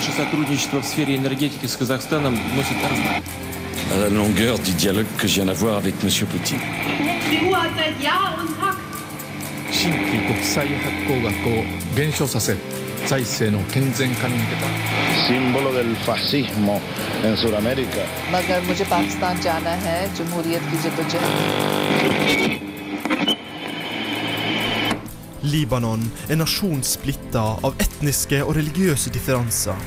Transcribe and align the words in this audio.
Наше 0.00 0.12
сотрудничество 0.12 0.80
в 0.80 0.86
сфере 0.86 1.14
la 3.98 4.08
longueur 4.08 4.58
du 4.58 4.72
dialogue 4.72 5.04
que 5.18 5.28
je 5.28 5.34
viens 5.34 5.44
d'avoir 5.44 5.76
avec 5.76 5.94
M. 6.02 6.08
Poutine. 6.26 6.58
Libanon 25.50 26.02
er 26.30 26.38
nasjon 26.38 26.82
splitta 26.86 27.42
av 27.66 27.78
etniske 27.82 28.40
og 28.44 28.54
religiøse 28.58 29.10
differanser. 29.14 29.78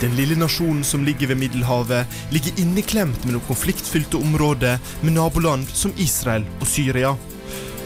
Den 0.00 0.14
lille 0.16 0.38
nasjonen 0.40 0.84
som 0.86 1.04
ligger 1.04 1.32
ved 1.32 1.40
Middelhavet, 1.42 2.20
ligger 2.32 2.62
inneklemt 2.62 3.26
mellom 3.26 3.44
konfliktfylte 3.48 4.20
områder 4.20 4.80
med 5.04 5.16
naboland 5.18 5.68
som 5.68 5.92
Israel 6.00 6.46
og 6.60 6.68
Syria. 6.68 7.12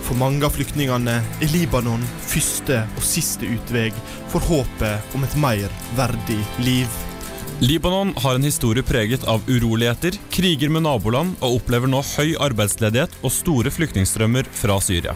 For 0.04 0.18
mange 0.20 0.44
av 0.46 0.54
flyktningene 0.54 1.16
er 1.24 1.50
Libanon 1.54 2.04
første 2.28 2.82
og 2.94 3.02
siste 3.08 3.48
utvei 3.48 3.88
for 4.32 4.44
håpet 4.44 5.16
om 5.16 5.24
et 5.26 5.36
mer 5.40 5.74
verdig 5.98 6.40
liv. 6.62 7.02
Libanon 7.64 8.12
har 8.22 8.34
en 8.34 8.44
historie 8.44 8.82
preget 8.82 9.24
av 9.30 9.42
uroligheter, 9.48 10.18
kriger 10.30 10.68
med 10.74 10.84
naboland 10.84 11.38
og 11.40 11.60
opplever 11.60 11.90
nå 11.90 12.02
høy 12.16 12.34
arbeidsledighet 12.42 13.14
og 13.22 13.32
store 13.32 13.72
flyktningstrømmer 13.72 14.50
fra 14.52 14.80
Syria. 14.82 15.14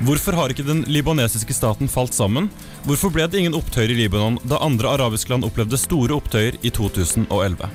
Hvorfor 0.00 0.32
har 0.32 0.50
ikke 0.50 0.64
den 0.66 0.82
libanesiske 0.88 1.54
staten 1.54 1.90
falt 1.90 2.14
sammen? 2.16 2.48
Hvorfor 2.86 3.12
ble 3.12 3.26
det 3.28 3.38
ingen 3.42 3.54
opptøyer 3.54 3.92
i 3.92 3.98
Libanon 4.00 4.38
da 4.48 4.58
andre 4.64 4.94
arabiske 4.96 5.30
land 5.30 5.44
opplevde 5.46 5.78
store 5.78 6.16
opptøyer 6.16 6.56
i 6.64 6.72
2011? 6.72 7.68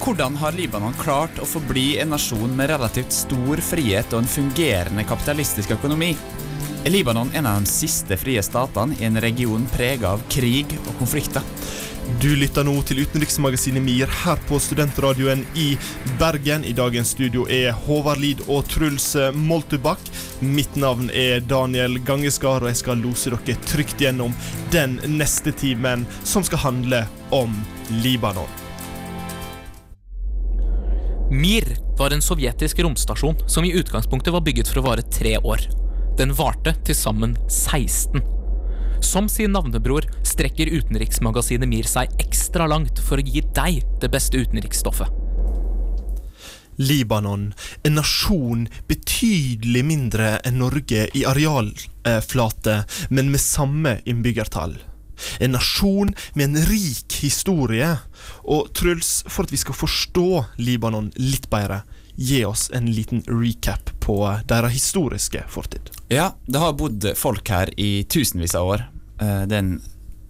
Hvordan 0.00 0.36
har 0.38 0.54
Libanon 0.56 0.94
klart 1.00 1.40
å 1.42 1.48
forbli 1.48 1.96
en 2.00 2.12
nasjon 2.14 2.52
med 2.56 2.70
relativt 2.70 3.12
stor 3.16 3.60
frihet 3.64 4.12
og 4.14 4.22
en 4.22 4.30
fungerende 4.30 5.04
kapitalistisk 5.08 5.74
økonomi? 5.76 6.12
Er 6.86 6.94
Libanon 6.94 7.32
en 7.34 7.48
av 7.50 7.64
de 7.64 7.70
siste 7.70 8.16
frie 8.20 8.42
statene 8.46 8.96
i 9.00 9.08
en 9.08 9.20
region 9.20 9.66
prega 9.74 10.14
av 10.14 10.22
krig 10.32 10.76
og 10.84 10.92
konflikter? 11.00 11.44
Du 12.06 12.28
lytter 12.38 12.62
nå 12.62 12.72
til 12.86 13.00
utenriksmagasinet 13.02 13.82
MIR 13.82 14.10
her 14.22 14.38
på 14.46 14.60
Studentradioen 14.62 15.40
i 15.58 15.72
Bergen. 16.20 16.62
I 16.64 16.70
dagens 16.72 17.10
studio 17.16 17.48
er 17.50 17.74
Håvard 17.74 18.20
Lid 18.22 18.44
og 18.46 18.68
Truls 18.70 19.08
Moltebakk. 19.34 20.04
Mitt 20.38 20.78
navn 20.78 21.10
er 21.10 21.42
Daniel 21.42 21.98
Gangeskar, 22.06 22.62
og 22.62 22.70
jeg 22.70 22.78
skal 22.78 23.02
lose 23.02 23.32
dere 23.34 23.56
trygt 23.66 24.06
gjennom 24.06 24.36
den 24.70 25.00
neste 25.16 25.50
timen, 25.50 26.06
som 26.22 26.46
skal 26.46 26.62
handle 26.62 27.02
om 27.34 27.58
Libanon. 28.04 28.54
Mir 31.34 31.66
var 31.98 32.14
en 32.14 32.22
sovjetisk 32.22 32.86
romstasjon 32.86 33.42
som 33.50 33.66
i 33.66 33.74
utgangspunktet 33.74 34.30
var 34.30 34.46
bygget 34.46 34.70
for 34.70 34.78
å 34.78 34.86
vare 34.92 35.10
tre 35.10 35.34
år. 35.42 35.66
Den 36.16 36.38
varte 36.38 36.78
til 36.86 36.94
sammen 36.94 37.34
16. 37.50 38.35
Som 39.00 39.28
sin 39.28 39.52
navnebror 39.52 40.06
strekker 40.26 40.70
utenriksmagasinet 40.72 41.68
Mir 41.68 41.88
seg 41.88 42.12
ekstra 42.22 42.66
langt 42.70 43.00
for 43.02 43.20
å 43.20 43.26
gi 43.26 43.44
deg 43.56 43.84
det 44.02 44.10
beste 44.12 44.40
utenriksstoffet. 44.40 45.22
Libanon, 46.76 47.54
en 47.88 47.94
nasjon 47.96 48.66
betydelig 48.88 49.84
mindre 49.86 50.34
enn 50.44 50.58
Norge 50.60 51.06
i 51.16 51.22
arealflate, 51.24 52.82
men 53.08 53.32
med 53.32 53.40
samme 53.40 53.96
innbyggertall. 54.04 54.76
En 55.40 55.54
nasjon 55.56 56.12
med 56.34 56.50
en 56.50 56.66
rik 56.68 57.16
historie. 57.22 57.88
Og 58.44 58.68
Truls, 58.76 59.22
for 59.24 59.48
at 59.48 59.54
vi 59.54 59.60
skal 59.60 59.78
forstå 59.78 60.28
Libanon 60.60 61.08
litt 61.16 61.48
bedre, 61.52 61.82
gi 62.16 62.44
oss 62.48 62.70
en 62.74 62.88
liten 62.92 63.22
recap 63.28 63.90
på 64.00 64.18
deres 64.48 64.72
historiske 64.72 65.44
fortid. 65.52 65.90
Ja, 66.08 66.32
det 66.46 66.58
har 66.62 66.72
bodd 66.78 67.04
folk 67.16 67.48
her 67.52 67.70
i 67.80 68.04
tusenvis 68.04 68.54
av 68.54 68.68
år. 68.74 68.84
Eh, 69.20 69.46
Det 69.46 69.56
er 69.56 69.78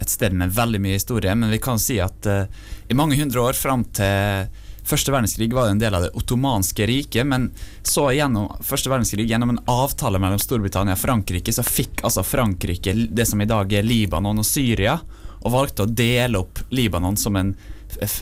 et 0.01 0.13
sted 0.13 0.33
med 0.33 0.53
veldig 0.53 0.81
mye 0.81 0.99
historie, 0.99 1.35
men 1.35 1.51
vi 1.51 1.59
kan 1.59 1.79
si 1.79 2.01
at 2.01 2.27
eh, 2.27 2.47
i 2.89 2.95
mange 2.95 3.17
hundre 3.17 3.41
år 3.41 3.53
fram 3.59 3.85
til 3.85 4.49
Første 4.87 5.11
verdenskrig 5.11 5.49
var 5.51 5.67
en 5.67 5.81
del 5.83 5.95
av 5.99 6.05
det 6.05 6.13
ottomanske 6.15 6.87
riket, 6.87 7.27
men 7.27 7.49
så 7.83 8.05
gjennom 8.15 8.53
første 8.63 8.87
verdenskrig, 8.87 9.25
gjennom 9.27 9.51
en 9.51 9.59
avtale 9.67 10.21
mellom 10.23 10.39
Storbritannia 10.39 10.95
og 10.95 11.01
Frankrike, 11.01 11.51
så 11.51 11.65
fikk 11.67 12.05
altså 12.07 12.23
Frankrike 12.23 12.95
det 13.11 13.27
som 13.27 13.43
i 13.43 13.49
dag 13.51 13.73
er 13.75 13.83
Libanon 13.83 14.39
og 14.39 14.47
Syria, 14.47 14.95
og 15.43 15.51
valgte 15.57 15.83
å 15.83 15.91
dele 15.91 16.39
opp 16.39 16.63
Libanon 16.71 17.19
som 17.19 17.35
en, 17.35 17.51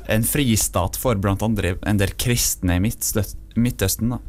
en 0.09 0.25
fristat 0.25 0.97
for 0.97 1.21
andre 1.21 1.75
en 1.85 2.01
del 2.01 2.17
kristne 2.17 2.79
i 2.79 2.81
Midtstø- 2.81 3.29
Midtøsten. 3.57 4.17
da. 4.17 4.23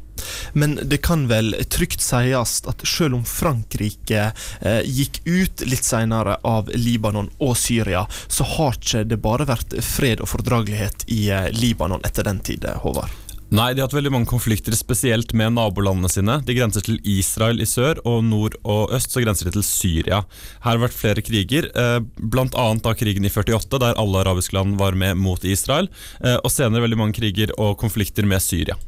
Men 0.53 0.79
det 0.83 0.97
kan 0.97 1.27
vel 1.27 1.55
trygt 1.69 2.03
sies 2.03 2.61
at 2.69 2.87
selv 2.87 3.19
om 3.19 3.25
Frankrike 3.27 4.29
eh, 4.61 4.81
gikk 4.85 5.21
ut 5.25 5.65
litt 5.67 5.85
senere 5.85 6.39
av 6.47 6.71
Libanon 6.73 7.29
og 7.43 7.57
Syria, 7.59 8.05
så 8.27 8.47
har 8.55 8.79
ikke 8.79 9.05
det 9.09 9.21
bare 9.23 9.47
vært 9.49 9.77
fred 9.85 10.23
og 10.23 10.31
fordragelighet 10.31 11.07
i 11.11 11.27
eh, 11.33 11.51
Libanon 11.55 12.03
etter 12.07 12.27
den 12.27 12.41
tid, 12.45 12.65
eh, 12.65 12.81
Håvard. 12.83 13.21
Nei, 13.55 13.75
de 13.75 13.79
har 13.79 13.85
hatt 13.85 13.93
veldig 13.93 14.09
mange 14.09 14.27
konflikter, 14.27 14.73
spesielt 14.73 15.29
med 15.37 15.53
nabolandene 15.53 16.09
sine. 16.09 16.39
De 16.43 16.55
grenser 16.57 16.81
til 16.83 16.97
Israel 17.07 17.61
i 17.61 17.67
sør, 17.69 18.01
og 18.01 18.23
nord 18.25 18.57
og 18.65 18.95
øst 18.97 19.13
så 19.13 19.21
grenser 19.21 19.47
de 19.47 19.53
til 19.53 19.63
Syria. 19.63 20.23
Her 20.65 20.65
har 20.65 20.79
det 20.79 20.85
vært 20.87 20.97
flere 20.97 21.23
kriger, 21.23 21.69
bl.a. 21.69 22.25
blant 22.33 22.57
annet 22.57 22.83
da 22.83 22.95
krigen 22.97 23.27
i 23.27 23.31
48, 23.31 23.79
der 23.83 24.01
alle 24.01 24.25
arabiske 24.25 24.57
land 24.57 24.79
var 24.81 24.97
med 24.97 25.21
mot 25.21 25.45
Israel, 25.45 25.91
eh, 26.25 26.39
og 26.41 26.49
senere 26.51 26.87
veldig 26.87 26.99
mange 27.03 27.19
kriger 27.21 27.53
og 27.61 27.77
konflikter 27.79 28.25
med 28.25 28.41
Syria. 28.43 28.79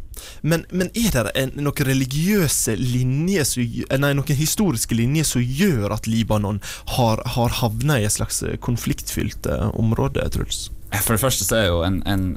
Men, 0.42 0.66
men 0.72 0.92
er 0.98 1.28
det 1.28 1.34
en, 1.36 1.54
noen 1.62 1.90
religiøse 1.90 2.78
linjer, 2.80 3.48
som 3.48 3.64
eh, 3.64 4.00
nei, 4.02 4.14
noen 4.18 4.40
historiske 4.40 4.98
linjer 4.98 5.28
som 5.28 5.44
gjør 5.44 5.96
at 5.98 6.10
Libanon 6.10 6.62
har, 6.98 7.24
har 7.38 7.60
havna 7.62 8.00
i 8.00 8.08
et 8.08 8.18
slags 8.18 8.44
konfliktfylt 8.64 9.50
eh, 9.52 9.70
område, 9.78 10.26
Truls? 10.34 10.68
For 11.04 11.18
det 11.18 11.22
første 11.22 11.44
så 11.44 11.58
er 11.60 11.66
jo 11.68 11.82
en, 11.84 12.00
en 12.08 12.30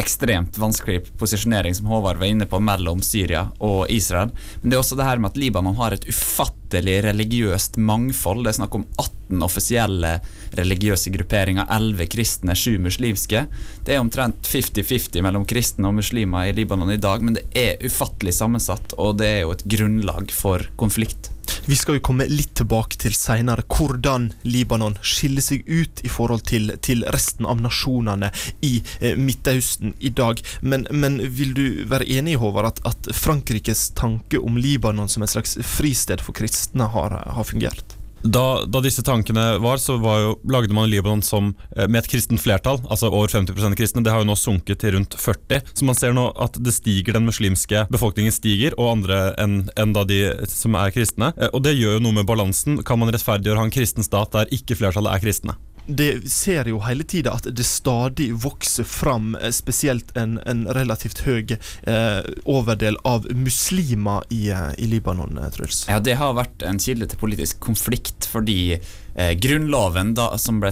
ekstremt 0.00 0.58
vanskelig 0.58 1.02
posisjonering 1.18 1.74
som 1.74 1.86
Håvard 1.86 2.20
var 2.20 2.30
inne 2.30 2.46
på 2.48 2.60
mellom 2.62 3.02
Syria 3.04 3.48
og 3.60 3.90
Israel. 3.92 4.32
Men 4.60 4.70
det 4.70 4.76
er 4.76 4.82
også 4.82 4.98
det 4.98 5.08
her 5.08 5.20
med 5.20 5.32
at 5.32 5.40
Libanon 5.40 5.76
har 5.76 5.96
et 5.96 6.06
ufattelig 6.08 7.00
religiøst 7.04 7.76
mangfold. 7.76 8.44
Det 8.44 8.52
er 8.52 8.58
snakk 8.60 8.78
om 8.78 8.86
18 8.96 9.44
offisielle 9.44 10.14
religiøse 10.58 11.12
grupperinger, 11.12 11.68
11 11.68 12.08
kristne, 12.12 12.56
7 12.56 12.78
muslimske. 12.86 13.44
Det 13.84 13.96
er 13.96 14.00
omtrent 14.00 14.48
50-50 14.48 15.20
mellom 15.24 15.46
kristne 15.48 15.90
og 15.90 15.98
muslimer 16.00 16.48
i 16.48 16.56
Libanon 16.56 16.94
i 16.94 17.00
dag, 17.00 17.24
men 17.24 17.36
det 17.38 17.46
er 17.58 17.84
ufattelig 17.84 18.36
sammensatt, 18.38 18.96
og 19.00 19.18
det 19.20 19.28
er 19.28 19.40
jo 19.44 19.54
et 19.56 19.66
grunnlag 19.76 20.32
for 20.32 20.64
konflikt. 20.80 21.31
Vi 21.66 21.76
skal 21.76 21.98
jo 21.98 22.04
komme 22.08 22.26
litt 22.30 22.54
tilbake 22.58 22.98
til 23.00 23.14
seinere 23.16 23.64
hvordan 23.68 24.30
Libanon 24.46 24.98
skiller 25.02 25.44
seg 25.44 25.66
ut 25.68 26.02
i 26.04 26.10
forhold 26.12 26.44
til, 26.50 26.74
til 26.84 27.04
resten 27.14 27.48
av 27.48 27.62
nasjonene 27.62 28.32
i 28.64 28.74
eh, 29.00 29.16
Midtøsten 29.18 29.96
i 30.00 30.12
dag. 30.12 30.42
Men, 30.60 30.86
men 30.90 31.20
vil 31.22 31.54
du 31.56 31.64
være 31.90 32.08
enig, 32.18 32.38
Håvard, 32.42 32.72
at, 32.72 32.84
at 32.88 33.14
Frankrikes 33.16 33.90
tanke 33.98 34.40
om 34.40 34.58
Libanon 34.60 35.10
som 35.12 35.24
et 35.24 35.32
slags 35.34 35.58
fristed 35.66 36.24
for 36.24 36.36
kristne 36.36 36.90
har, 36.94 37.18
har 37.36 37.48
fungert? 37.48 37.96
Da, 38.22 38.62
da 38.70 38.80
disse 38.80 39.02
tankene 39.02 39.58
var, 39.58 39.80
så 39.82 39.96
var 39.98 40.20
jo, 40.22 40.34
lagde 40.50 40.74
man 40.74 40.90
Libanon 40.90 41.22
som, 41.26 41.54
eh, 41.76 41.88
med 41.88 42.04
et 42.04 42.10
kristent 42.12 42.40
flertall, 42.42 42.78
altså 42.88 43.10
over 43.10 43.28
50% 43.28 43.74
kristne. 43.78 44.04
Det 44.04 44.12
har 44.14 44.22
jo 44.22 44.28
nå 44.30 44.36
sunket 44.38 44.78
til 44.78 44.94
rundt 44.96 45.16
40. 45.18 45.62
Så 45.74 45.88
man 45.88 45.98
ser 45.98 46.14
nå 46.14 46.28
at 46.38 46.58
det 46.62 46.74
stiger, 46.74 47.18
den 47.18 47.26
muslimske 47.26 47.86
befolkningen 47.90 48.32
stiger, 48.34 48.78
og 48.78 48.92
andre 48.98 49.34
enn 49.42 49.68
en 49.76 49.92
da 49.92 50.04
de 50.04 50.22
som 50.46 50.78
er 50.78 50.94
kristne. 50.94 51.32
Eh, 51.36 51.50
Og 51.52 51.62
det 51.66 51.74
gjør 51.76 51.98
jo 51.98 52.04
noe 52.06 52.12
med 52.20 52.26
balansen. 52.26 52.82
Kan 52.86 52.98
man 53.02 53.10
rettferdiggjøre 53.10 53.58
å 53.58 53.64
ha 53.64 53.68
en 53.68 53.74
kristen 53.74 54.06
stat 54.06 54.32
der 54.32 54.46
ikke 54.54 54.78
flertallet 54.78 55.12
er 55.12 55.24
kristne? 55.26 55.56
Det 55.86 56.30
ser 56.30 56.68
jo 56.70 56.78
hele 56.86 57.02
tida 57.08 57.34
at 57.34 57.48
det 57.50 57.64
stadig 57.66 58.28
vokser 58.44 58.86
fram 58.86 59.34
eh, 59.34 59.50
spesielt 59.50 60.14
en, 60.16 60.38
en 60.46 60.64
relativt 60.70 61.24
høy 61.26 61.56
eh, 61.56 62.20
overdel 62.46 62.98
av 63.08 63.26
muslimer 63.34 64.22
i, 64.30 64.44
eh, 64.54 64.70
i 64.78 64.86
Libanon, 64.86 65.38
eh, 65.42 65.50
Truls. 65.50 65.84
Ja, 65.90 65.98
Det 65.98 66.14
har 66.20 66.36
vært 66.38 66.62
en 66.66 66.78
kilde 66.82 67.10
til 67.10 67.18
politisk 67.18 67.58
konflikt 67.66 68.28
fordi 68.30 68.76
eh, 68.76 69.32
grunnloven 69.42 70.14
da, 70.14 70.30
som 70.38 70.62
ble 70.62 70.70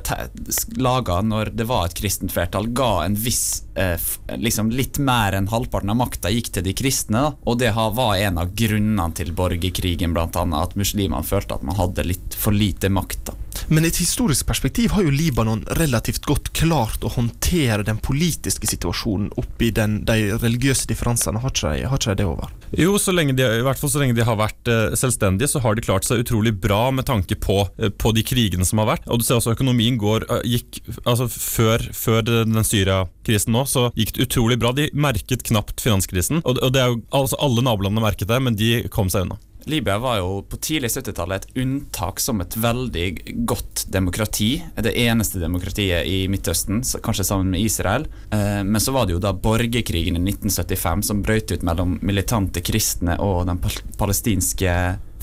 laga 0.78 1.18
når 1.26 1.52
det 1.58 1.66
var 1.66 1.88
et 1.90 1.98
kristent 1.98 2.30
flertall, 2.34 2.70
ga 2.70 3.02
en 3.04 3.18
viss 3.18 3.64
eh, 3.74 3.98
liksom 4.38 4.70
Litt 4.70 5.00
mer 5.02 5.34
enn 5.34 5.50
halvparten 5.50 5.90
av 5.90 5.98
makta 5.98 6.30
gikk 6.30 6.52
til 6.54 6.64
de 6.64 6.76
kristne. 6.76 7.24
Og 7.50 7.58
det 7.58 7.74
var 7.74 8.14
en 8.14 8.38
av 8.38 8.54
grunnene 8.54 9.10
til 9.18 9.34
borgerkrigen, 9.34 10.14
annet, 10.14 10.56
at 10.62 10.78
muslimene 10.78 11.26
følte 11.26 11.58
at 11.58 11.66
man 11.66 11.76
hadde 11.80 12.06
litt 12.06 12.38
for 12.38 12.54
lite 12.54 12.88
makt. 12.92 13.24
da. 13.32 13.39
Men 13.68 13.84
i 13.84 13.90
et 13.90 14.00
historisk 14.00 14.46
perspektiv 14.48 14.94
har 14.96 15.04
jo 15.06 15.12
Libanon 15.14 15.64
relativt 15.78 16.24
godt 16.28 16.52
klart 16.56 17.04
å 17.04 17.12
håndtere 17.14 17.84
den 17.86 18.00
politiske 18.02 18.68
situasjonen 18.70 19.30
oppi 19.40 19.70
den, 19.74 20.00
de 20.08 20.32
religiøse 20.38 20.88
differansene. 20.90 21.42
Har 21.42 21.54
ikke 21.54 21.74
de, 21.74 21.86
har 21.90 22.00
ikke 22.00 22.14
de 22.14 22.20
det 22.22 22.28
over? 22.28 22.52
Jo, 22.70 22.94
de, 22.94 23.46
i 23.58 23.64
hvert 23.66 23.80
fall 23.80 23.90
så 23.90 24.02
lenge 24.02 24.14
de 24.14 24.26
har 24.26 24.38
vært 24.38 24.70
eh, 24.70 24.94
selvstendige, 24.98 25.50
så 25.50 25.62
har 25.64 25.74
de 25.74 25.84
klart 25.84 26.06
seg 26.06 26.22
utrolig 26.22 26.52
bra 26.54 26.90
med 26.94 27.08
tanke 27.08 27.34
på, 27.34 27.64
eh, 27.80 27.90
på 27.90 28.14
de 28.14 28.24
krigene 28.26 28.66
som 28.66 28.82
har 28.82 28.92
vært. 28.92 29.08
Og 29.10 29.20
du 29.20 29.26
ser 29.26 29.40
også 29.40 29.56
økonomien 29.56 29.98
går, 30.00 30.28
eh, 30.30 30.46
gikk, 30.56 30.82
altså 31.04 31.28
Før, 31.30 31.82
før 31.96 32.22
den 32.26 32.58
Syria-krisen 32.66 33.54
nå, 33.54 33.64
så 33.66 33.88
gikk 33.98 34.14
det 34.14 34.28
utrolig 34.28 34.58
bra. 34.60 34.72
De 34.76 34.88
merket 34.94 35.44
knapt 35.46 35.82
finanskrisen. 35.82 36.44
Og, 36.44 36.60
og 36.62 36.74
det 36.74 36.82
er 36.82 36.92
jo, 36.92 37.00
altså 37.16 37.38
Alle 37.42 37.64
nabolandene 37.66 38.04
merket 38.04 38.30
det, 38.30 38.40
men 38.42 38.58
de 38.58 38.72
kom 38.92 39.10
seg 39.12 39.26
unna. 39.26 39.38
Libya 39.70 39.98
var 40.02 40.18
jo 40.18 40.40
på 40.50 40.58
tidlig 40.62 40.90
70-tallet 40.90 41.44
et 41.44 41.60
unntak 41.62 42.20
som 42.20 42.40
et 42.42 42.56
veldig 42.58 43.06
godt 43.48 43.84
demokrati. 43.92 44.52
Det 44.74 44.94
eneste 44.98 45.40
demokratiet 45.42 46.08
i 46.10 46.24
Midtøsten, 46.30 46.82
kanskje 47.04 47.26
sammen 47.28 47.54
med 47.54 47.62
Israel. 47.64 48.08
Eh, 48.34 48.62
men 48.66 48.80
så 48.82 48.94
var 48.96 49.06
det 49.06 49.16
jo 49.16 49.22
da 49.22 49.32
borgerkrigen 49.32 50.18
i 50.18 50.24
1975 50.34 51.06
som 51.10 51.22
brøt 51.22 51.54
ut 51.54 51.66
mellom 51.66 51.98
militante 52.02 52.64
kristne 52.64 53.16
og 53.22 53.46
den 53.48 53.62
palestinske 54.00 54.74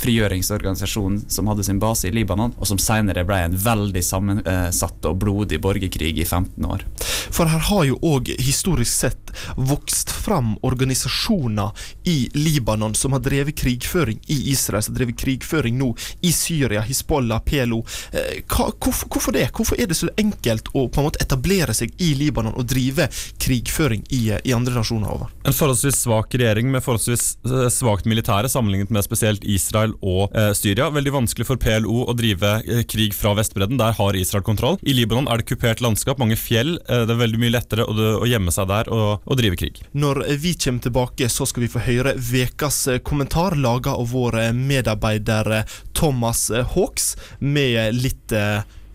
frigjøringsorganisasjon 0.02 1.22
som 1.32 1.50
hadde 1.52 1.66
sin 1.68 1.80
base 1.82 2.08
i 2.08 2.14
Libanon, 2.14 2.54
og 2.58 2.70
som 2.70 2.80
senere 2.82 3.26
ble 3.28 3.40
en 3.48 3.58
veldig 3.58 4.04
sammensatt 4.06 5.06
og 5.10 5.20
blodig 5.24 5.60
borgerkrig 5.64 6.14
i 6.18 6.26
15 6.26 6.66
år. 6.66 6.86
For 7.34 7.50
her 7.50 7.64
har 7.70 7.84
jo 7.88 8.00
òg 8.06 8.32
historisk 8.42 8.92
sett 8.94 9.34
vokst 9.56 10.12
fram 10.12 10.56
organisasjoner 10.66 11.72
i 12.10 12.30
Libanon 12.34 12.96
som 12.96 13.14
har 13.16 13.24
drevet 13.26 13.58
krigføring 13.58 14.20
i 14.28 14.40
Israel, 14.52 14.84
som 14.84 14.96
har 14.96 15.04
drevet 15.04 15.20
krigføring 15.20 15.78
nå 15.78 15.94
i 16.22 16.32
Syria, 16.34 16.82
Hizbollah, 16.82 17.42
PLO. 17.46 17.84
Eh, 18.12 18.42
hva, 18.48 18.70
hvorfor, 18.72 19.10
hvorfor, 19.12 19.36
det? 19.36 19.50
Hvorfor 19.56 19.80
er 19.80 19.90
det 19.90 20.00
så 20.00 20.10
enkelt 20.18 20.72
å 20.74 20.88
på 20.88 21.02
en 21.02 21.10
måte 21.10 21.22
etablere 21.24 21.76
seg 21.78 21.94
i 22.04 22.14
Libanon 22.18 22.56
og 22.58 22.68
drive 22.70 23.10
krigføring 23.42 24.06
i, 24.16 24.24
i 24.44 24.56
andre 24.56 24.78
nasjoner 24.80 25.14
over? 25.14 25.34
En 25.48 25.56
forholdsvis 25.56 26.02
svak 26.06 26.36
regjering 26.36 26.72
med 26.72 26.86
forholdsvis 26.86 27.28
eh, 27.48 27.68
svakt 27.74 28.10
militære 28.10 28.52
sammenlignet 28.52 28.94
med 28.94 29.06
spesielt 29.06 29.46
Israel 29.48 29.87
Israel 29.88 29.96
og 30.02 30.36
eh, 30.36 30.54
Syria. 30.54 30.90
Veldig 30.92 31.14
vanskelig 31.14 31.48
for 31.48 31.58
PLO 31.58 32.06
å 32.08 32.16
drive 32.18 32.62
eh, 32.66 32.84
krig 32.88 33.14
fra 33.16 33.34
Vestbredden. 33.38 33.78
Der 33.80 33.96
har 33.98 34.16
Israel 34.16 34.44
kontroll. 34.44 34.78
I 34.82 34.94
Libanon 34.94 35.28
er 35.28 35.40
det 35.40 35.48
kupert 35.48 35.82
landskap, 35.82 36.20
mange 36.20 36.38
fjell. 36.38 36.78
Eh, 36.88 37.06
det 37.06 37.14
er 37.14 37.22
veldig 37.22 37.40
mye 37.40 37.54
lettere 37.54 37.86
å, 37.86 37.96
å 38.22 38.28
gjemme 38.28 38.52
seg 38.52 38.68
der 38.70 38.90
og, 38.92 39.24
og, 39.24 39.38
drive 39.38 39.58
krig. 39.58 39.82
Når 39.94 40.24
vi 40.42 40.56
kommer 40.58 40.84
tilbake, 40.84 41.30
så 41.30 41.46
skal 41.48 41.66
vi 41.66 41.72
få 41.72 41.84
høre 41.86 42.16
ukas 42.18 42.88
kommentar 43.04 43.58
laga 43.58 43.96
av 43.98 44.12
vår 44.12 44.52
medarbeider 44.54 45.64
Thomas 45.94 46.50
Hawks, 46.74 47.16
med 47.40 47.96
litt 47.98 48.34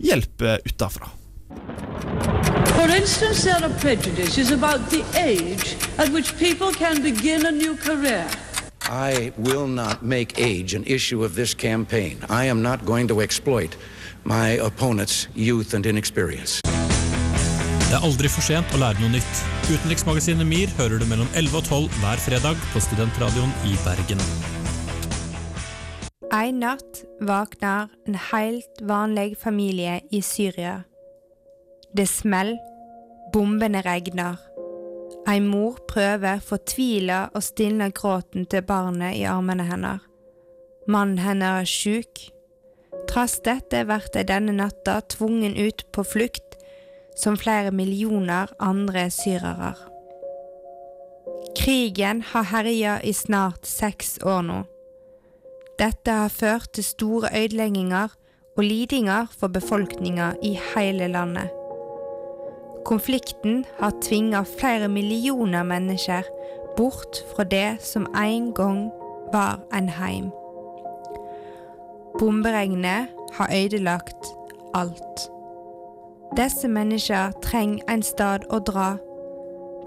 hjelp 0.03 0.45
utafra. 0.67 1.11
For 2.77 2.89
instance, 2.91 3.45
there 3.45 3.63
are 3.63 3.75
prejudices 3.81 4.51
about 4.51 4.89
the 4.91 5.05
age 5.15 5.77
at 5.99 6.09
which 6.11 6.37
people 6.39 6.73
can 6.73 7.03
begin 7.03 7.47
a 7.47 7.53
new 7.53 7.77
career. 7.77 8.27
I 8.91 9.33
will 9.39 9.67
not 9.67 10.03
make 10.03 10.39
age 10.39 10.75
an 10.75 10.85
issue 10.85 11.25
of 11.25 11.35
this 11.35 11.55
campaign. 11.55 12.19
I 12.29 12.45
am 12.47 12.63
not 12.63 12.85
going 12.85 13.09
to 13.09 13.21
exploit 13.21 13.77
my 14.25 14.59
opponent's 14.59 15.29
youth 15.35 15.75
and 15.75 15.87
inexperience. 15.87 16.61
Det 17.93 17.99
er 17.99 18.07
aldri 18.09 18.29
for 18.33 18.41
sent 18.41 18.71
å 18.73 18.79
lære 18.81 19.03
noe 19.03 19.13
nytt. 19.13 19.41
Utenriksmagasinet 19.69 20.49
MIR 20.49 20.71
hører 20.79 21.03
du 21.03 21.05
mellom 21.11 21.29
11 21.37 21.59
og 21.59 21.67
12 21.69 21.99
hver 22.01 22.23
fredag 22.25 22.63
på 22.73 22.81
Studentradioen 22.81 23.53
i 23.69 23.77
Bergen. 23.85 24.23
En 26.33 26.63
natt 26.63 27.03
våkner 27.21 27.91
en 28.09 28.17
helt 28.31 28.81
vanlig 28.89 29.37
familie 29.37 30.01
i 30.11 30.23
Syria. 30.25 30.79
Det 31.93 32.09
smeller, 32.09 32.57
bombene 33.35 33.85
regner. 33.85 34.41
Ei 35.29 35.39
mor 35.39 35.77
prøver 35.87 36.41
fortvila 36.43 37.29
å 37.31 37.41
stille 37.45 37.93
gråten 37.95 38.47
til 38.51 38.65
barnet 38.67 39.15
i 39.21 39.27
armene 39.31 39.69
hennes. 39.69 40.03
Mannen 40.91 41.21
hennes 41.23 41.63
er 41.63 41.69
sjuk. 41.71 42.25
Trass 43.07 43.39
dette 43.47 43.85
blir 43.87 44.09
de 44.17 44.25
denne 44.27 44.55
natta 44.57 44.99
tvungen 45.15 45.55
ut 45.55 45.87
på 45.95 46.03
flukt, 46.03 46.59
som 47.15 47.39
flere 47.39 47.71
millioner 47.71 48.51
andre 48.59 49.07
syrere. 49.15 49.77
Krigen 51.55 52.25
har 52.33 52.51
herja 52.51 52.99
i 53.05 53.13
snart 53.15 53.69
seks 53.69 54.17
år 54.27 54.43
nå. 54.49 54.61
Dette 55.79 56.19
har 56.25 56.35
ført 56.35 56.73
til 56.75 56.87
store 56.87 57.31
ødelegginger 57.31 58.19
og 58.57 58.65
lidinger 58.65 59.31
for 59.31 59.55
befolkninga 59.55 60.33
i 60.43 60.57
hele 60.75 61.09
landet. 61.15 61.62
Konflikten 62.85 63.65
har 63.79 63.91
tvinga 64.03 64.45
flere 64.45 64.89
millioner 64.89 65.63
mennesker 65.63 66.27
bort 66.77 67.23
fra 67.35 67.45
det 67.45 67.77
som 67.85 68.07
en 68.17 68.53
gang 68.55 68.91
var 69.33 69.61
en 69.75 69.89
heim. 69.89 70.31
Bomberegnet 72.19 73.09
har 73.33 73.55
ødelagt 73.65 74.27
alt. 74.75 75.29
Disse 76.37 76.69
menneskene 76.69 77.33
trenger 77.43 77.85
en 77.93 78.03
sted 78.03 78.47
å 78.51 78.59
dra. 78.59 78.97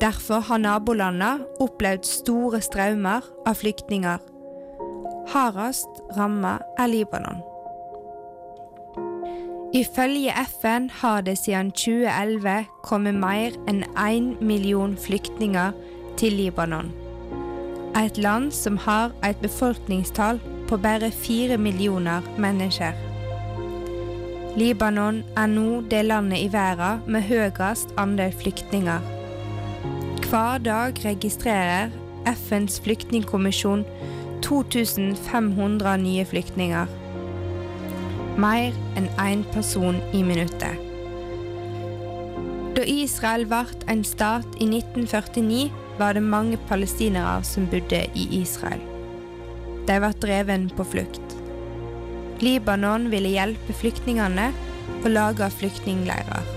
Derfor 0.02 0.44
har 0.46 0.62
nabolandene 0.62 1.46
opplevd 1.64 2.06
store 2.06 2.62
strømmer 2.62 3.26
av 3.48 3.60
flyktninger. 3.62 4.22
Hardest 5.34 6.02
rammet 6.18 6.62
er 6.80 6.92
Libanon. 6.92 7.55
Ifølge 9.76 10.32
FN 10.62 10.90
har 10.90 11.22
det 11.22 11.38
siden 11.38 11.72
2011 11.72 12.52
kommet 12.84 13.16
mer 13.20 13.58
enn 13.68 13.82
én 14.00 14.30
million 14.40 14.94
flyktninger 14.96 15.74
til 16.16 16.32
Libanon. 16.32 16.94
Et 18.00 18.18
land 18.18 18.52
som 18.56 18.78
har 18.78 19.12
et 19.28 19.42
befolkningstall 19.44 20.40
på 20.70 20.78
bare 20.78 21.12
fire 21.12 21.58
millioner 21.58 22.24
mennesker. 22.38 22.96
Libanon 24.56 25.24
er 25.36 25.52
nå 25.52 25.82
det 25.92 26.06
landet 26.06 26.46
i 26.46 26.50
verden 26.54 27.04
med 27.12 27.28
høyest 27.28 27.92
andel 28.00 28.32
flyktninger. 28.32 29.00
Hver 30.30 30.58
dag 30.64 31.06
registrerer 31.06 31.92
FNs 32.26 32.80
flyktningkommisjon 32.80 33.84
2500 34.42 35.98
nye 35.98 36.26
flyktninger 36.26 37.02
mer 38.38 38.76
enn 39.00 39.08
én 39.22 39.44
person 39.54 39.98
i 40.14 40.24
minuttet. 40.24 40.82
Da 42.76 42.84
Israel 42.92 43.46
ble 43.48 43.64
en 43.92 44.04
stat 44.04 44.58
i 44.60 44.68
1949, 44.68 45.70
var 46.00 46.18
det 46.18 46.24
mange 46.24 46.58
palestinere 46.68 47.40
som 47.48 47.70
bodde 47.72 48.02
i 48.20 48.26
Israel. 48.42 48.82
De 49.88 50.00
ble 50.02 50.12
dreven 50.20 50.68
på 50.76 50.84
flukt. 50.84 51.38
Libanon 52.44 53.08
ville 53.14 53.32
hjelpe 53.32 53.76
flyktningene 53.80 54.50
og 54.98 55.08
lage 55.14 55.48
flyktningleirer. 55.62 56.52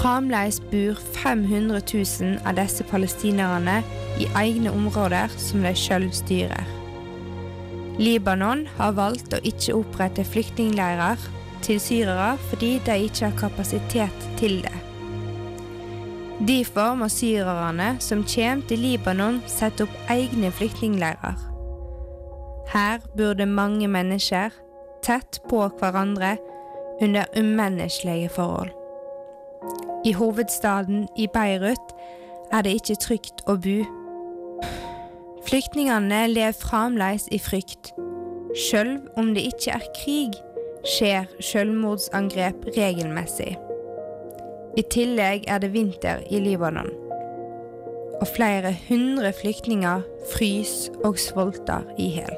Fremdeles 0.00 0.58
bor 0.72 0.98
500 1.20 1.82
000 1.92 2.40
av 2.48 2.56
disse 2.58 2.86
palestinerne 2.90 3.78
i 4.18 4.26
egne 4.42 4.72
områder 4.74 5.30
som 5.38 5.62
de 5.62 5.74
sjøl 5.76 6.08
styrer. 6.16 6.79
Libanon 8.00 8.64
har 8.78 8.94
valgt 8.96 9.34
å 9.36 9.42
ikke 9.44 9.74
opprette 9.76 10.24
flyktningleirer 10.24 11.20
til 11.60 11.80
syrere 11.82 12.30
fordi 12.48 12.78
de 12.86 12.96
ikke 13.04 13.28
har 13.28 13.36
kapasitet 13.36 14.24
til 14.40 14.62
det. 14.64 14.76
Derfor 16.48 16.94
må 16.96 17.10
syrerne 17.12 17.90
som 18.00 18.24
kommer 18.24 18.64
til 18.68 18.80
Libanon, 18.80 19.42
sette 19.44 19.84
opp 19.84 20.12
egne 20.12 20.48
flyktningleirer. 20.56 21.36
Her 22.72 23.04
bor 23.18 23.36
det 23.36 23.48
mange 23.48 23.88
mennesker 23.88 24.54
tett 25.04 25.42
på 25.50 25.66
hverandre 25.68 26.38
under 27.04 27.28
umenneskelige 27.36 28.32
forhold. 28.32 28.72
I 30.06 30.12
hovedstaden 30.16 31.08
i 31.16 31.28
Beirut 31.28 31.92
er 32.52 32.64
det 32.64 32.78
ikke 32.80 33.00
trygt 33.04 33.44
å 33.44 33.58
bo. 33.60 33.80
Flyktningene 35.48 36.26
lever 36.28 36.52
fremdeles 36.52 37.28
i 37.32 37.38
frykt. 37.38 37.92
Selv 38.70 39.00
om 39.16 39.34
det 39.34 39.46
ikke 39.48 39.72
er 39.78 39.86
krig, 39.96 40.36
skjer 40.84 41.28
selvmordsangrep 41.44 42.66
regelmessig. 42.76 43.54
I 44.78 44.84
tillegg 44.92 45.48
er 45.50 45.62
det 45.62 45.72
vinter 45.72 46.22
i 46.30 46.42
Libanon. 46.44 46.92
Og 48.20 48.28
flere 48.36 48.74
hundre 48.88 49.32
flyktninger 49.32 50.04
fryser 50.34 51.00
og 51.04 51.18
sulter 51.18 51.88
i 51.98 52.12
hjel. 52.18 52.36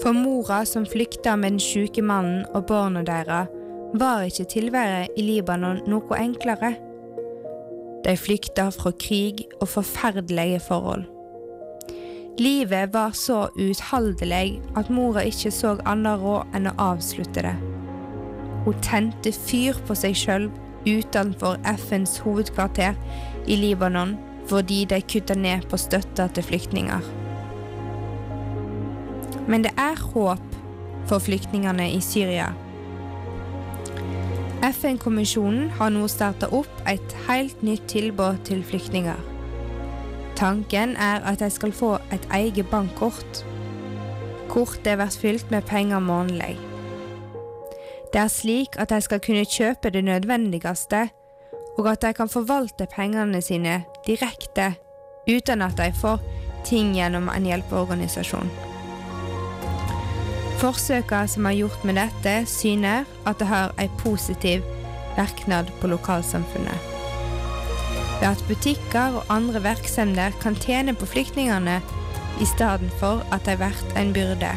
For 0.00 0.16
mora 0.16 0.64
som 0.64 0.86
flykta 0.88 1.36
med 1.36 1.58
den 1.58 1.60
syke 1.60 2.02
mannen 2.02 2.46
og 2.56 2.64
barna 2.66 3.04
deres, 3.04 3.52
var 3.94 4.22
ikke 4.22 4.46
tilværet 4.48 5.18
i 5.18 5.22
Libanon 5.26 5.82
noe 5.90 6.16
enklere. 6.16 6.76
De 8.04 8.16
flykta 8.16 8.70
fra 8.72 8.92
krig 8.96 9.44
og 9.60 9.68
forferdelige 9.68 10.60
forhold. 10.60 11.04
Livet 12.40 12.94
var 12.94 13.10
så 13.12 13.48
uutholdelig 13.58 14.62
at 14.76 14.90
mora 14.90 15.20
ikke 15.28 15.50
så 15.52 15.74
annet 15.84 16.22
råd 16.22 16.56
enn 16.56 16.70
å 16.70 16.76
avslutte 16.80 17.44
det. 17.44 17.56
Hun 18.64 18.80
tente 18.84 19.32
fyr 19.34 19.76
på 19.88 19.96
seg 19.98 20.16
sjøl 20.16 20.48
utenfor 20.86 21.60
FNs 21.68 22.18
hovedkvarter 22.24 22.96
i 23.48 23.58
Libanon 23.60 24.16
fordi 24.48 24.84
de 24.88 25.02
kutta 25.04 25.36
ned 25.36 25.68
på 25.68 25.78
støtta 25.78 26.30
til 26.34 26.46
flyktninger. 26.48 27.04
Men 29.50 29.66
det 29.66 29.74
er 29.76 30.00
håp 30.00 30.58
for 31.10 31.22
flyktningene 31.22 31.90
i 31.92 32.00
Syria. 32.04 32.50
FN-kommisjonen 34.60 35.70
har 35.78 35.88
nå 35.88 36.04
starta 36.08 36.50
opp 36.52 36.82
et 36.88 37.14
helt 37.28 37.62
nytt 37.64 37.86
tilbud 37.88 38.42
til 38.44 38.60
flyktninger. 38.64 39.16
Tanken 40.36 40.92
er 41.00 41.24
at 41.24 41.40
de 41.40 41.48
skal 41.50 41.72
få 41.72 41.94
et 42.12 42.26
eget 42.32 42.68
bankkort. 42.68 43.40
Kortet 44.52 44.98
blir 45.00 45.16
fylt 45.20 45.50
med 45.50 45.64
penger 45.64 45.98
månedlig. 45.98 46.58
Det 48.12 48.20
er 48.20 48.28
slik 48.28 48.76
at 48.76 48.90
de 48.90 49.00
skal 49.00 49.20
kunne 49.20 49.48
kjøpe 49.48 49.90
det 49.90 50.04
nødvendigste, 50.04 51.08
og 51.78 51.88
at 51.92 52.02
de 52.02 52.12
kan 52.12 52.28
forvalte 52.28 52.86
pengene 52.96 53.40
sine 53.42 53.84
direkte, 54.06 54.74
uten 55.28 55.62
at 55.62 55.78
de 55.78 55.92
får 56.00 56.20
ting 56.64 56.92
gjennom 56.94 57.30
en 57.32 57.46
hjelpeorganisasjon. 57.46 58.69
Forsøkene 60.60 61.28
som 61.28 61.46
er 61.48 61.56
gjort 61.56 61.84
med 61.88 61.96
dette, 61.96 62.34
syner 62.44 63.06
at 63.24 63.38
det 63.40 63.46
har 63.48 63.70
en 63.80 63.94
positiv 64.02 64.66
verknad 65.16 65.70
på 65.80 65.88
lokalsamfunnet. 65.88 66.90
Ved 68.20 68.28
at 68.28 68.44
butikker 68.48 69.16
og 69.16 69.32
andre 69.32 69.62
virksomheter 69.64 70.36
kan 70.42 70.58
tjene 70.60 70.92
på 70.94 71.08
flyktningene 71.08 71.78
i 72.40 72.44
stedet 72.44 72.92
for 73.00 73.24
at 73.32 73.48
de 73.48 73.56
blir 73.56 73.80
en 73.96 74.12
byrde. 74.12 74.52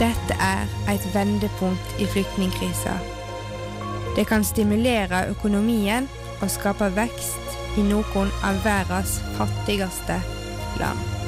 Dette 0.00 0.36
er 0.40 0.68
et 0.92 1.08
vendepunkt 1.14 1.96
i 2.00 2.06
flyktningkrisa. 2.12 2.98
Det 4.16 4.28
kan 4.28 4.44
stimulere 4.44 5.24
økonomien 5.32 6.08
og 6.42 6.50
skape 6.52 6.92
vekst 6.96 7.80
i 7.80 7.88
noen 7.88 8.32
av 8.44 8.60
verdens 8.64 9.20
fattigste 9.40 10.20
land. 10.80 11.23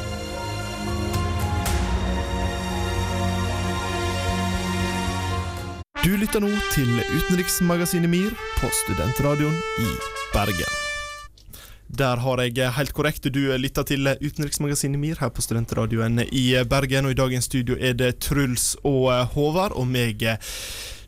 Du 6.06 6.12
lytter 6.14 6.38
nå 6.38 6.52
til 6.70 6.86
utenriksmagasinet 7.02 8.06
MIR 8.06 8.34
på 8.60 8.68
Studentradioen 8.84 9.56
i 9.82 9.88
Bergen. 10.30 10.76
Der 11.98 12.20
har 12.22 12.42
jeg 12.44 12.70
helt 12.76 12.92
korrekt. 12.94 13.26
Du 13.34 13.40
lytter 13.58 13.82
til 13.82 14.06
utenriksmagasinet 14.22 15.02
MIR 15.02 15.18
her 15.24 15.32
på 15.34 15.42
Studentradioen 15.42 16.22
i 16.30 16.44
Bergen. 16.70 17.08
Og 17.08 17.16
i 17.16 17.18
dagens 17.18 17.50
studio 17.50 17.74
er 17.74 17.98
det 17.98 18.20
Truls 18.22 18.76
og 18.86 19.10
Håvard 19.34 19.74
og 19.74 19.88
meg, 19.90 20.22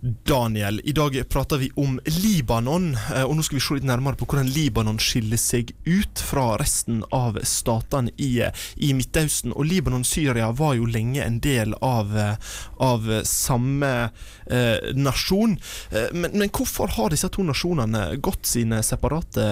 Daniel. 0.01 0.81
I 0.85 0.93
dag 0.93 1.29
prater 1.29 1.57
vi 1.57 1.71
om 1.75 2.01
Libanon, 2.05 2.95
eh, 2.95 3.25
og 3.25 3.37
nå 3.37 3.45
skal 3.47 3.59
vi 3.59 3.63
se 3.65 3.79
litt 3.79 3.89
nærmere 3.89 4.19
på 4.19 4.29
hvordan 4.29 4.51
Libanon 4.53 5.01
skiller 5.03 5.41
seg 5.41 5.73
ut 5.87 6.23
fra 6.23 6.57
resten 6.61 7.01
av 7.15 7.41
statene 7.43 8.13
i, 8.17 8.43
i 8.77 8.93
Midtøsten. 8.95 9.55
Og 9.55 9.67
Libanon-Syria 9.69 10.51
var 10.57 10.77
jo 10.79 10.89
lenge 10.89 11.25
en 11.25 11.41
del 11.43 11.75
av, 11.83 12.15
av 12.79 13.09
samme 13.29 13.93
eh, 14.47 14.91
nasjon. 14.95 15.59
Eh, 15.91 16.13
men, 16.15 16.35
men 16.35 16.53
hvorfor 16.55 16.95
har 16.99 17.15
disse 17.15 17.31
to 17.35 17.47
nasjonene 17.47 18.11
gått 18.23 18.47
sine 18.47 18.83
separate 18.87 19.49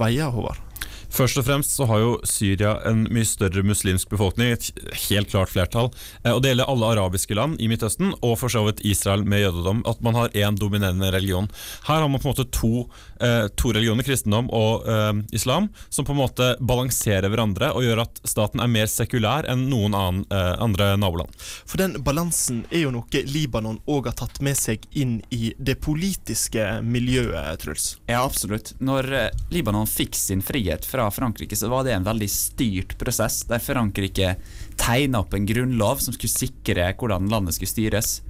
veier, 0.00 0.32
Håvard? 0.34 0.66
Først 1.10 1.40
og 1.40 1.46
fremst 1.46 1.74
så 1.74 1.86
har 1.90 2.02
jo 2.02 2.10
Syria 2.28 2.76
en 2.86 3.02
mye 3.10 3.26
større 3.26 3.64
muslimsk 3.66 4.12
befolkning, 4.12 4.52
et 4.54 4.70
helt 5.08 5.30
klart 5.32 5.50
flertall. 5.50 5.90
Eh, 6.24 6.32
og 6.32 6.42
det 6.42 6.52
gjelder 6.52 6.70
alle 6.70 6.92
arabiske 6.94 7.34
land 7.34 7.58
i 7.58 7.68
Midtøsten, 7.70 8.14
og 8.22 8.36
for 8.38 8.52
så 8.52 8.62
vidt 8.68 8.84
Israel 8.86 9.26
med 9.26 9.42
jødedom. 9.42 9.82
At 9.90 10.02
man 10.06 10.14
har 10.14 10.34
én 10.34 10.58
dominerende 10.58 11.10
religion. 11.10 11.50
Her 11.88 12.04
har 12.04 12.08
man 12.08 12.22
på 12.22 12.30
en 12.30 12.34
måte 12.34 12.50
to, 12.54 12.86
eh, 13.22 13.46
to 13.56 13.72
religioner, 13.74 14.06
kristendom 14.06 14.50
og 14.54 14.88
eh, 14.88 15.12
islam, 15.36 15.68
som 15.88 16.06
på 16.06 16.14
en 16.14 16.20
måte 16.20 16.50
balanserer 16.60 17.30
hverandre 17.30 17.72
og 17.76 17.84
gjør 17.84 18.04
at 18.04 18.20
staten 18.28 18.62
er 18.62 18.70
mer 18.72 18.90
sekulær 18.90 19.48
enn 19.50 19.66
noen 19.70 19.96
annen, 19.96 20.24
eh, 20.32 20.54
andre 20.62 20.92
naboland. 21.00 21.34
For 21.40 21.80
den 21.80 21.98
balansen 22.04 22.64
er 22.70 22.86
jo 22.86 22.94
noe 22.94 23.24
Libanon 23.30 23.80
òg 23.90 24.10
har 24.10 24.16
tatt 24.18 24.40
med 24.44 24.58
seg 24.58 24.84
inn 24.96 25.18
i 25.34 25.52
det 25.58 25.78
politiske 25.82 26.80
miljøet, 26.86 27.60
Truls? 27.62 27.92
Ja, 28.10 28.22
absolutt. 28.24 28.74
Når 28.80 29.12
eh, 29.16 29.28
Libanon 29.54 29.88
fikk 29.90 30.16
sin 30.18 30.44
frihet 30.44 30.86
fra 30.88 31.10
Frankrike, 31.14 31.56
så 31.56 31.70
var 31.72 31.86
det 31.86 31.96
en 31.96 32.08
veldig 32.08 32.30
styrt 32.30 32.96
prosess, 33.00 33.42
der 33.50 33.62
Frankrike 33.62 34.36
tegna 34.80 35.24
opp 35.24 35.34
en 35.36 35.46
grunnlov 35.48 36.00
som 36.02 36.16
skulle 36.16 36.32
sikre 36.32 36.92
hvordan 36.98 37.28
landet 37.32 37.56
skulle 37.56 37.74
styres. 37.74 38.20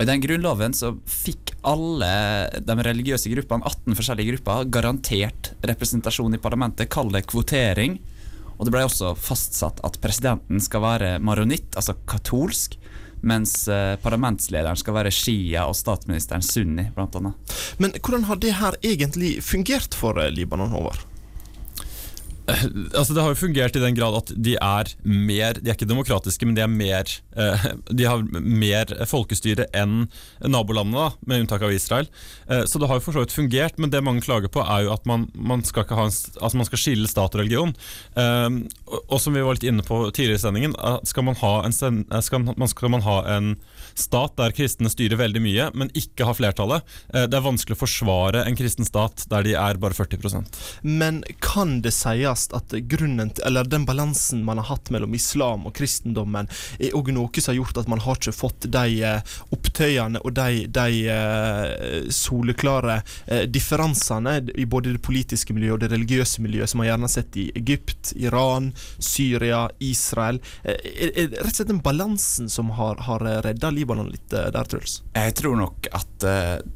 Og 0.00 0.06
I 0.06 0.08
den 0.08 0.22
grunnloven 0.24 0.72
så 0.72 0.94
fikk 1.04 1.50
alle 1.68 2.08
de 2.64 2.76
religiøse 2.86 3.28
gruppene, 3.34 3.68
18 3.68 3.98
forskjellige 3.98 4.30
grupper, 4.32 4.70
garantert 4.72 5.50
representasjon 5.68 6.38
i 6.38 6.40
parlamentet, 6.40 6.88
kall 6.88 7.12
det 7.12 7.26
kvotering. 7.28 7.98
Og 8.56 8.64
det 8.64 8.72
ble 8.72 8.86
også 8.86 9.12
fastsatt 9.20 9.82
at 9.84 9.98
presidenten 10.00 10.56
skal 10.64 10.86
være 10.86 11.10
maronitt, 11.20 11.76
altså 11.76 11.98
katolsk, 12.08 12.78
mens 13.20 13.52
eh, 13.68 13.98
parlamentslederen 14.00 14.80
skal 14.80 14.96
være 14.96 15.12
shia 15.12 15.66
og 15.68 15.76
statsministeren 15.76 16.48
sunni, 16.48 16.86
blant 16.96 17.20
annet. 17.20 17.54
Men 17.76 17.92
hvordan 18.00 18.24
har 18.30 18.40
det 18.40 18.56
her 18.56 18.80
egentlig 18.80 19.34
fungert 19.44 19.92
for 20.00 20.16
eh, 20.16 20.32
Libanon, 20.32 20.72
Håvard? 20.72 21.04
Altså 22.98 23.14
Det 23.14 23.22
har 23.22 23.32
jo 23.32 23.40
fungert 23.40 23.76
i 23.76 23.82
den 23.82 23.96
grad 23.96 24.16
at 24.18 24.32
de 24.34 24.56
er 24.56 24.92
mer 25.04 25.58
De 25.58 25.70
er 25.70 25.76
ikke 25.76 25.88
demokratiske, 25.88 26.46
men 26.46 26.56
de 26.58 26.64
er 26.64 26.72
mer 26.72 27.10
eh, 27.36 27.66
De 27.88 28.06
har 28.08 28.24
mer 28.40 28.94
folkestyre 29.10 29.68
enn 29.76 30.06
nabolandene, 30.40 31.08
da, 31.10 31.28
med 31.28 31.44
unntak 31.44 31.62
av 31.66 31.72
Israel. 31.74 32.08
Eh, 32.48 32.64
så 32.68 32.80
det 32.80 32.88
har 32.90 32.98
jo 32.98 33.04
for 33.04 33.16
så 33.16 33.24
vidt 33.24 33.34
fungert, 33.34 33.78
men 33.78 33.92
det 33.92 34.02
mange 34.04 34.24
klager 34.24 34.50
på, 34.52 34.62
er 34.64 34.86
jo 34.86 34.94
at 34.94 35.06
man, 35.08 35.28
man, 35.34 35.62
skal, 35.66 35.86
en, 35.90 36.10
altså 36.10 36.60
man 36.60 36.68
skal, 36.68 36.80
skille 36.80 37.10
stat 37.10 37.36
og 37.36 37.42
religion. 37.42 37.74
Eh, 38.18 38.48
og, 39.00 39.18
som 39.22 39.36
vi 39.36 39.44
var 39.44 39.58
litt 39.58 39.68
inne 39.68 39.84
på 39.86 40.02
tidligere 40.08 40.40
i 40.40 40.44
sendingen, 40.44 40.76
skal 41.08 41.26
man 41.28 41.38
ha 41.42 41.54
en, 41.66 41.76
skal 41.76 42.44
man, 42.46 42.70
skal 42.70 42.94
man 42.96 43.04
ha 43.06 43.20
en 43.36 43.54
stat 44.00 44.36
der 44.40 44.54
kristne 44.56 44.90
styrer 44.92 45.20
veldig 45.20 45.42
mye, 45.44 45.68
men 45.76 45.92
ikke 45.96 46.26
har 46.28 46.38
flertallet. 46.38 46.86
Det 47.10 47.36
er 47.36 47.44
vanskelig 47.44 47.76
å 47.76 47.80
forsvare 47.82 48.44
en 48.46 48.56
kristen 48.58 48.88
stat 48.88 49.26
der 49.30 49.44
de 49.46 49.54
er 49.58 49.78
bare 49.80 49.96
40% 49.96 50.58
Men 50.82 51.22
kan 51.42 51.78
det 51.84 51.92
sies 51.94 52.46
at 52.56 52.74
grunnen 52.90 53.32
eller 53.46 53.68
den 53.68 53.86
balansen 53.88 54.44
man 54.44 54.60
har 54.60 54.70
hatt 54.70 54.90
mellom 54.90 55.14
islam 55.14 55.66
og 55.68 55.74
kristendommen, 55.76 56.48
er 56.78 56.96
òg 56.96 57.12
noe 57.14 57.42
som 57.42 57.52
har 57.52 57.60
gjort 57.60 57.80
at 57.82 57.90
man 57.90 58.02
har 58.04 58.18
ikke 58.18 58.34
fått 58.36 58.68
de 58.72 59.00
eh, 59.06 59.36
opptøyene 59.54 60.20
og 60.24 60.34
de, 60.36 60.64
de 60.70 60.86
uh, 61.10 62.08
soleklare 62.12 63.00
differansene 63.50 64.36
i 64.60 64.66
både 64.68 64.94
det 64.94 65.02
politiske 65.04 65.54
miljøet 65.56 65.76
og 65.76 65.82
det 65.84 65.90
religiøse 65.94 66.42
miljøet 66.44 66.70
som 66.70 66.82
man 66.82 66.90
gjerne 66.90 67.06
har 67.06 67.12
sett 67.12 67.38
i 67.40 67.46
Egypt, 67.58 68.12
Iran, 68.18 68.70
Syria, 68.98 69.62
Israel. 69.82 70.40
Er, 70.64 70.78
er 71.08 71.32
rett 71.32 71.52
og 71.52 71.56
slett 71.56 71.72
den 71.72 71.82
balansen 71.84 72.50
som 72.52 72.72
har, 72.78 73.00
har 73.06 73.24
redda 73.46 73.72
Libanon 73.90 74.10
litt 74.12 74.26
der, 74.30 74.64
Truls? 74.70 75.00
Jeg 75.16 75.34
tror 75.38 75.56
nok 75.58 75.88
at 75.96 76.26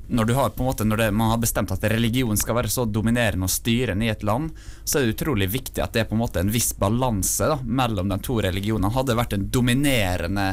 når, 0.09 0.33
har, 0.35 0.55
måte, 0.59 0.87
når 0.89 1.03
det, 1.05 1.09
man 1.15 1.31
har 1.31 1.43
bestemt 1.43 1.73
at 1.75 1.85
religion 1.93 2.37
skal 2.41 2.59
være 2.59 2.73
så 2.73 2.87
dominerende 2.89 3.47
og 3.47 3.53
styrende 3.53 4.09
i 4.09 4.13
et 4.13 4.25
land, 4.27 4.51
så 4.85 4.99
er 4.99 5.05
det 5.05 5.17
utrolig 5.17 5.51
viktig 5.53 5.83
at 5.85 5.95
det 5.95 6.05
er 6.05 6.09
på 6.11 6.17
en 6.17 6.25
måte 6.25 6.43
en 6.43 6.53
viss 6.53 6.73
balanse 6.79 7.55
mellom 7.65 8.11
de 8.11 8.19
to 8.25 8.41
religionene. 8.43 8.93
Hadde 8.95 9.13
det 9.13 9.21
vært 9.21 9.37
en 9.37 9.47
dominerende 9.55 10.49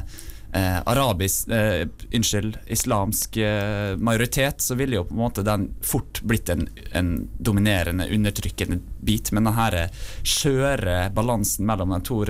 eh, 0.51 0.79
arabisk 0.85 1.47
eh, 1.49 1.87
Unnskyld, 2.13 2.57
islamsk 2.67 3.37
eh, 3.37 3.97
majoritet, 3.97 4.61
så 4.61 4.75
ville 4.75 4.95
jo 4.95 5.05
på 5.05 5.15
en 5.15 5.23
måte 5.23 5.45
den 5.47 5.69
fort 5.81 6.21
blitt 6.27 6.49
en, 6.49 6.67
en 6.91 7.29
dominerende, 7.39 8.09
undertrykkende 8.11 8.79
bit. 8.99 9.31
Men 9.31 9.49
denne 9.49 9.87
skjøre 10.23 11.09
balansen 11.15 11.67
mellom 11.69 11.95
de 11.95 12.01
to 12.07 12.21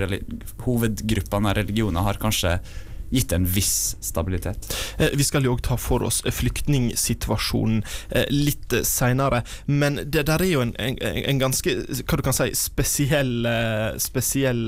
hovedgruppene 0.65 1.51
av 1.51 1.59
religioner 1.61 2.07
har 2.07 2.21
kanskje 2.21 2.59
gitt 3.11 3.31
en 3.31 3.45
viss 3.45 3.97
stabilitet. 3.99 4.75
Eh, 4.97 5.09
vi 5.13 5.23
skal 5.23 5.45
jo 5.45 5.55
òg 5.55 5.63
ta 5.65 5.77
for 5.79 6.03
oss 6.07 6.21
flyktningsituasjonen 6.23 7.83
eh, 8.09 8.27
litt 8.31 8.73
seinere, 8.87 9.43
men 9.65 9.99
det 10.05 10.25
der 10.29 10.43
er 10.43 10.51
jo 10.51 10.63
en, 10.63 10.73
en, 10.79 10.97
en, 11.01 11.41
ganske 11.41 11.73
hva 12.07 12.19
du 12.19 12.23
kan 12.23 12.35
si, 12.35 12.51
spesiell, 12.57 13.33
eh, 13.47 13.99
spesiell 14.01 14.63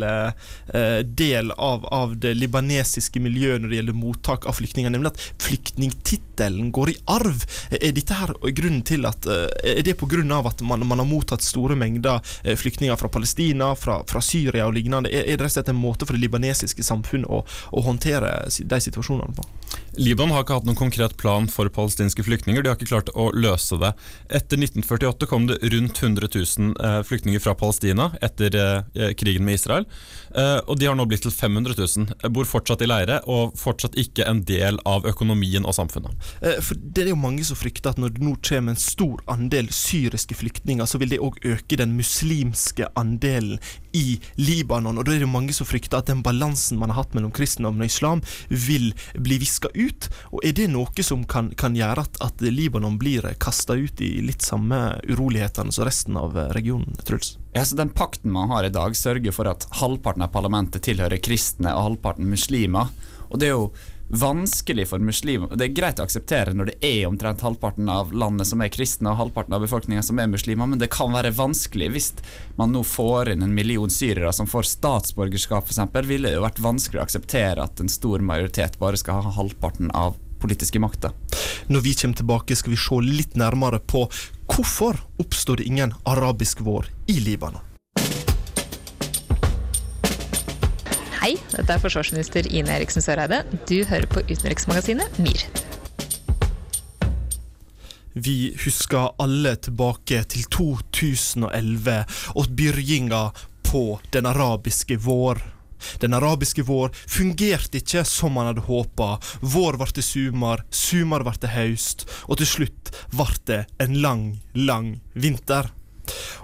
del 1.04 1.52
av, 1.52 1.86
av, 1.94 2.16
det 2.20 2.34
libanesiske 2.36 3.22
miljøet 3.24 3.62
når 3.62 3.72
det 3.72 3.78
gjelder 3.78 3.98
mottak 3.98 4.48
av 4.50 4.58
flyktninger, 4.58 4.92
nemlig 4.92 5.14
at 5.14 5.22
flyktningtittelen 5.44 6.72
går 6.76 6.92
i 6.94 6.96
arv. 7.14 7.46
Er 7.78 7.94
dette 7.96 8.18
her 8.18 8.34
grunnen 8.56 8.84
til 8.88 9.06
at 9.08 9.28
Er 9.28 9.82
det 9.86 9.96
av 10.34 10.48
at 10.48 10.62
man, 10.66 10.86
man 10.88 11.00
har 11.00 11.08
mottatt 11.08 11.44
store 11.44 11.76
mengder 11.80 12.20
flyktninger 12.44 12.96
fra 13.00 13.10
Palestina, 13.10 13.74
fra, 13.76 14.02
fra 14.10 14.22
Syria 14.22 14.68
og 14.68 14.76
lignende? 14.78 15.12
Er, 15.12 15.28
er 15.28 15.38
det 15.38 15.46
rett 15.46 15.54
og 15.54 15.58
slett 15.58 15.72
en 15.74 15.80
måte 15.80 16.08
for 16.08 16.18
det 16.18 16.24
libanesiske 16.26 16.84
samfunnet 16.84 17.30
å, 17.30 17.44
å 17.46 17.86
håndtere 17.86 18.33
de 18.70 18.80
situasjonene 18.82 19.36
på? 19.36 19.48
Libanon 19.94 20.34
har 20.34 20.42
ikke 20.42 20.56
hatt 20.58 20.66
noen 20.66 20.78
konkret 20.78 21.14
plan 21.22 21.46
for 21.52 21.70
palestinske 21.70 22.24
flyktninger. 22.26 22.64
De 22.64 22.72
har 22.72 22.78
ikke 22.80 22.90
klart 22.90 23.12
å 23.14 23.28
løse 23.38 23.78
det. 23.78 23.92
Etter 24.26 24.58
1948 24.58 25.28
kom 25.30 25.46
det 25.50 25.60
rundt 25.70 26.02
100 26.02 26.30
000 26.34 26.72
eh, 26.82 27.00
flyktninger 27.06 27.44
fra 27.44 27.54
Palestina 27.58 28.08
etter 28.26 28.58
eh, 28.58 29.12
krigen 29.20 29.46
med 29.46 29.60
Israel. 29.60 29.86
Eh, 30.34 30.58
og 30.66 30.80
de 30.82 30.90
har 30.90 30.98
nå 30.98 31.06
blitt 31.10 31.26
til 31.28 31.34
500 31.36 31.78
000. 31.78 32.32
Bor 32.34 32.50
fortsatt 32.50 32.82
i 32.82 32.90
leire 32.90 33.20
og 33.30 33.54
fortsatt 33.60 33.98
ikke 34.02 34.26
en 34.26 34.42
del 34.50 34.80
av 34.90 35.06
økonomien 35.10 35.68
og 35.68 35.78
samfunnet. 35.78 36.18
For 36.66 36.74
Det 36.74 37.06
er 37.06 37.14
jo 37.14 37.20
mange 37.20 37.46
som 37.46 37.60
frykter 37.60 37.94
at 37.94 38.02
når 38.02 38.16
det 38.18 38.26
nå 38.26 38.34
kommer 38.42 38.74
en 38.74 38.82
stor 38.82 39.22
andel 39.30 39.70
syriske 39.70 40.40
flyktninger, 40.40 40.90
så 40.90 40.98
vil 41.02 41.14
det 41.14 41.22
òg 41.22 41.38
øke 41.46 41.78
den 41.78 41.94
muslimske 42.00 42.90
andelen 42.98 43.62
i 43.94 44.18
Libanon. 44.42 44.98
Og 44.98 45.06
da 45.06 45.14
er 45.14 45.22
det 45.22 45.28
jo 45.28 45.36
mange 45.36 45.54
som 45.54 45.70
frykter 45.70 46.02
at 46.02 46.10
den 46.10 46.26
balansen 46.26 46.82
man 46.82 46.90
har 46.90 47.04
hatt 47.04 47.14
mellom 47.14 47.34
kristendom 47.36 47.78
og 47.78 47.86
islam, 47.86 48.26
vil 48.50 48.90
bli 49.14 49.38
viska 49.44 49.70
ut 49.70 49.83
ut? 49.84 50.10
Og 50.32 50.44
Er 50.44 50.56
det 50.58 50.70
noe 50.72 51.06
som 51.06 51.24
kan, 51.30 51.52
kan 51.60 51.76
gjøre 51.78 52.06
at, 52.06 52.20
at, 52.24 52.44
Libanon 52.44 52.98
blir 53.02 53.26
kasta 53.42 53.78
ut 53.78 54.02
i 54.02 54.22
litt 54.26 54.46
samme 54.46 55.00
urolighetene 55.08 55.74
som 55.74 55.88
resten 55.88 56.20
av 56.20 56.38
regionen? 56.56 56.96
Truls? 57.06 57.38
Ja, 57.54 57.66
så 57.66 57.78
Den 57.80 57.94
pakten 57.94 58.34
man 58.34 58.52
har 58.54 58.66
i 58.66 58.74
dag, 58.74 58.96
sørger 58.98 59.36
for 59.36 59.50
at 59.52 59.68
halvparten 59.80 60.26
av 60.26 60.34
parlamentet 60.34 60.86
tilhører 60.86 61.22
kristne 61.24 61.74
og 61.76 61.90
halvparten 61.90 62.30
muslimer. 62.30 62.92
Og 63.30 63.40
det 63.42 63.50
er 63.50 63.58
jo 63.58 63.72
vanskelig 64.14 64.88
for 64.92 65.02
muslimer 65.02 65.56
Det 65.58 65.66
er 65.66 65.76
greit 65.76 66.00
å 66.00 66.06
akseptere 66.06 66.54
når 66.54 66.70
det 66.72 66.76
er 66.86 67.08
omtrent 67.08 67.42
halvparten 67.42 67.90
av 67.90 68.12
landet 68.14 68.48
som 68.50 68.62
er 68.62 68.72
kristne 68.74 69.10
og 69.10 69.18
halvparten 69.20 69.56
av 69.58 69.64
befolkninga 69.66 70.04
som 70.06 70.20
er 70.22 70.30
muslimer, 70.30 70.70
men 70.70 70.82
det 70.82 70.92
kan 70.94 71.14
være 71.16 71.34
vanskelig 71.34 71.90
hvis 71.96 72.12
man 72.60 72.74
nå 72.76 72.84
får 72.86 73.34
inn 73.34 73.46
en 73.46 73.56
million 73.56 73.90
syrere 73.90 74.34
som 74.36 74.50
får 74.50 74.70
statsborgerskap, 74.70 75.66
f.eks. 75.66 75.82
Ville 76.06 76.30
det 76.30 76.38
jo 76.38 76.46
vært 76.46 76.62
vanskelig 76.62 77.02
å 77.02 77.08
akseptere 77.08 77.66
at 77.66 77.82
en 77.82 77.92
stor 77.92 78.22
majoritet 78.22 78.78
bare 78.82 79.00
skal 79.02 79.24
ha 79.24 79.36
halvparten 79.40 79.92
av 79.98 80.20
politiske 80.44 80.80
makter. 80.84 81.14
Når 81.72 81.86
vi 81.86 81.94
kommer 81.98 82.20
tilbake, 82.20 82.56
skal 82.60 82.76
vi 82.76 82.82
se 82.86 83.04
litt 83.08 83.38
nærmere 83.40 83.80
på 83.80 84.06
hvorfor 84.52 85.00
oppstår 85.24 85.62
det 85.62 85.70
ingen 85.72 85.96
arabisk 86.04 86.62
vår 86.62 86.92
i 87.08 87.22
Libanon. 87.24 87.73
Hei, 91.24 91.38
dette 91.54 91.72
er 91.72 91.80
forsvarsminister 91.80 92.50
Ine 92.52 92.74
Eriksen 92.76 93.00
Søreide. 93.00 93.38
Du 93.70 93.78
hører 93.88 94.10
på 94.12 94.20
utenriksmagasinet 94.28 95.22
MIR. 95.24 95.46
Vi 98.12 98.52
husker 98.66 99.14
alle 99.24 99.54
tilbake 99.56 100.20
til 100.34 100.44
2011 100.52 101.96
og 102.36 102.52
begynnelsen 102.52 103.48
på 103.70 103.86
den 104.12 104.28
arabiske 104.28 105.00
vår. 105.00 105.40
Den 106.04 106.20
arabiske 106.20 106.68
vår 106.68 106.92
fungerte 107.00 107.80
ikke 107.80 108.04
som 108.04 108.36
man 108.36 108.52
hadde 108.52 108.68
håpa. 108.68 109.14
Vår 109.40 109.80
ble 109.80 110.04
sumar, 110.04 110.68
sumar 110.76 111.24
ble 111.24 111.54
høst, 111.56 112.04
og 112.28 112.44
til 112.44 112.52
slutt 112.52 112.92
ble 113.16 113.32
det 113.48 113.64
en 113.80 113.96
lang, 114.04 114.28
lang 114.60 114.98
vinter. 115.16 115.72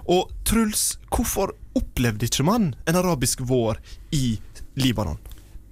Og 0.08 0.32
Truls, 0.48 0.96
hvorfor 1.12 1.52
opplevde 1.76 2.26
ikke 2.26 2.48
man 2.48 2.72
en 2.88 2.96
arabisk 2.96 3.44
vår 3.44 3.76
i 4.16 4.38
Libanon? 4.80 5.20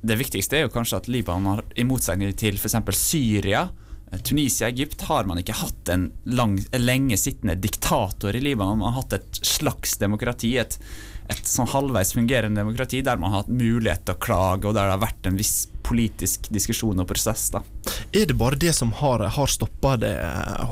Det 0.01 0.15
viktigste 0.19 0.59
er 0.59 0.67
jo 0.67 0.73
kanskje 0.73 1.03
at 1.03 1.11
Libanon 1.11 1.51
har, 1.51 1.65
i 1.75 1.87
motsetning 1.87 2.35
til 2.39 2.59
f.eks. 2.61 2.77
Syria, 2.95 3.67
Tunisia, 4.25 4.69
Egypt, 4.69 5.03
har 5.09 5.27
man 5.29 5.41
ikke 5.41 5.57
hatt 5.59 5.91
en 5.93 6.09
lang, 6.25 6.57
lenge 6.79 7.19
sittende 7.21 7.59
diktator 7.61 8.37
i 8.37 8.41
Libanon. 8.41 8.81
Man 8.81 8.93
har 8.93 9.03
hatt 9.03 9.19
et 9.19 9.41
slags 9.45 9.99
demokrati, 10.01 10.55
et, 10.61 10.79
et 11.29 11.49
sånn 11.49 11.69
halvveis 11.69 12.15
fungerende 12.17 12.63
demokrati 12.63 13.03
der 13.05 13.19
man 13.21 13.33
har 13.33 13.45
hatt 13.45 13.53
mulighet 13.53 14.07
til 14.07 14.17
å 14.17 14.23
klage, 14.23 14.69
og 14.69 14.77
der 14.77 14.89
det 14.89 14.97
har 14.97 15.05
vært 15.05 15.29
en 15.29 15.37
viss 15.39 15.57
politisk 15.89 16.49
diskusjon 16.53 17.01
og 17.01 17.09
prosess. 17.09 17.49
da. 17.55 17.63
Er 18.13 18.27
det 18.29 18.37
bare 18.37 18.59
det 18.61 18.75
som 18.77 18.91
har, 18.99 19.23
har 19.33 19.51
stoppa 19.51 19.95
det, 20.01 20.13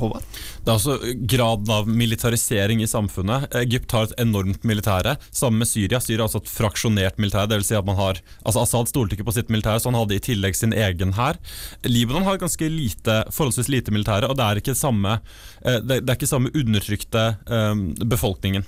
Håvard? 0.01 0.25
Det 0.65 0.69
er 0.69 0.75
altså 0.75 0.97
graden 1.29 1.73
av 1.73 1.89
militarisering 1.89 2.83
i 2.85 2.89
samfunnet. 2.91 3.49
Egypt 3.63 3.95
har 3.97 4.09
et 4.09 4.17
enormt 4.21 4.65
militære, 4.69 5.17
sammen 5.31 5.63
med 5.65 5.71
Syria. 5.71 6.01
Syria 6.05 6.25
har 6.25 6.31
også 6.31 6.45
et 6.45 6.53
fraksjonert 6.53 7.21
militære. 7.23 7.49
Det 7.53 7.61
vil 7.63 7.69
si 7.71 7.79
at 7.79 7.89
man 7.89 8.01
har, 8.01 8.21
altså 8.45 8.65
Assad 8.65 8.93
stolte 8.93 9.17
ikke 9.17 9.29
på 9.29 9.37
sitt 9.39 9.53
militære, 9.53 9.81
så 9.81 9.93
han 9.93 10.01
hadde 10.01 10.19
i 10.19 10.25
tillegg 10.29 10.59
sin 10.59 10.77
egen 10.77 11.17
hær. 11.17 11.41
Libanon 11.89 12.29
har 12.29 12.41
ganske 12.43 12.69
lite, 12.73 13.23
forholdsvis 13.33 13.73
lite 13.73 13.95
militære, 13.95 14.29
og 14.29 14.37
det 14.37 14.49
er 14.49 14.63
ikke 14.63 14.77
samme, 14.77 15.21
eh, 15.65 15.81
det 15.81 16.03
er 16.05 16.17
ikke 16.19 16.29
samme 16.29 16.53
undertrykte 16.57 17.29
um, 17.49 17.89
befolkningen. 18.05 18.67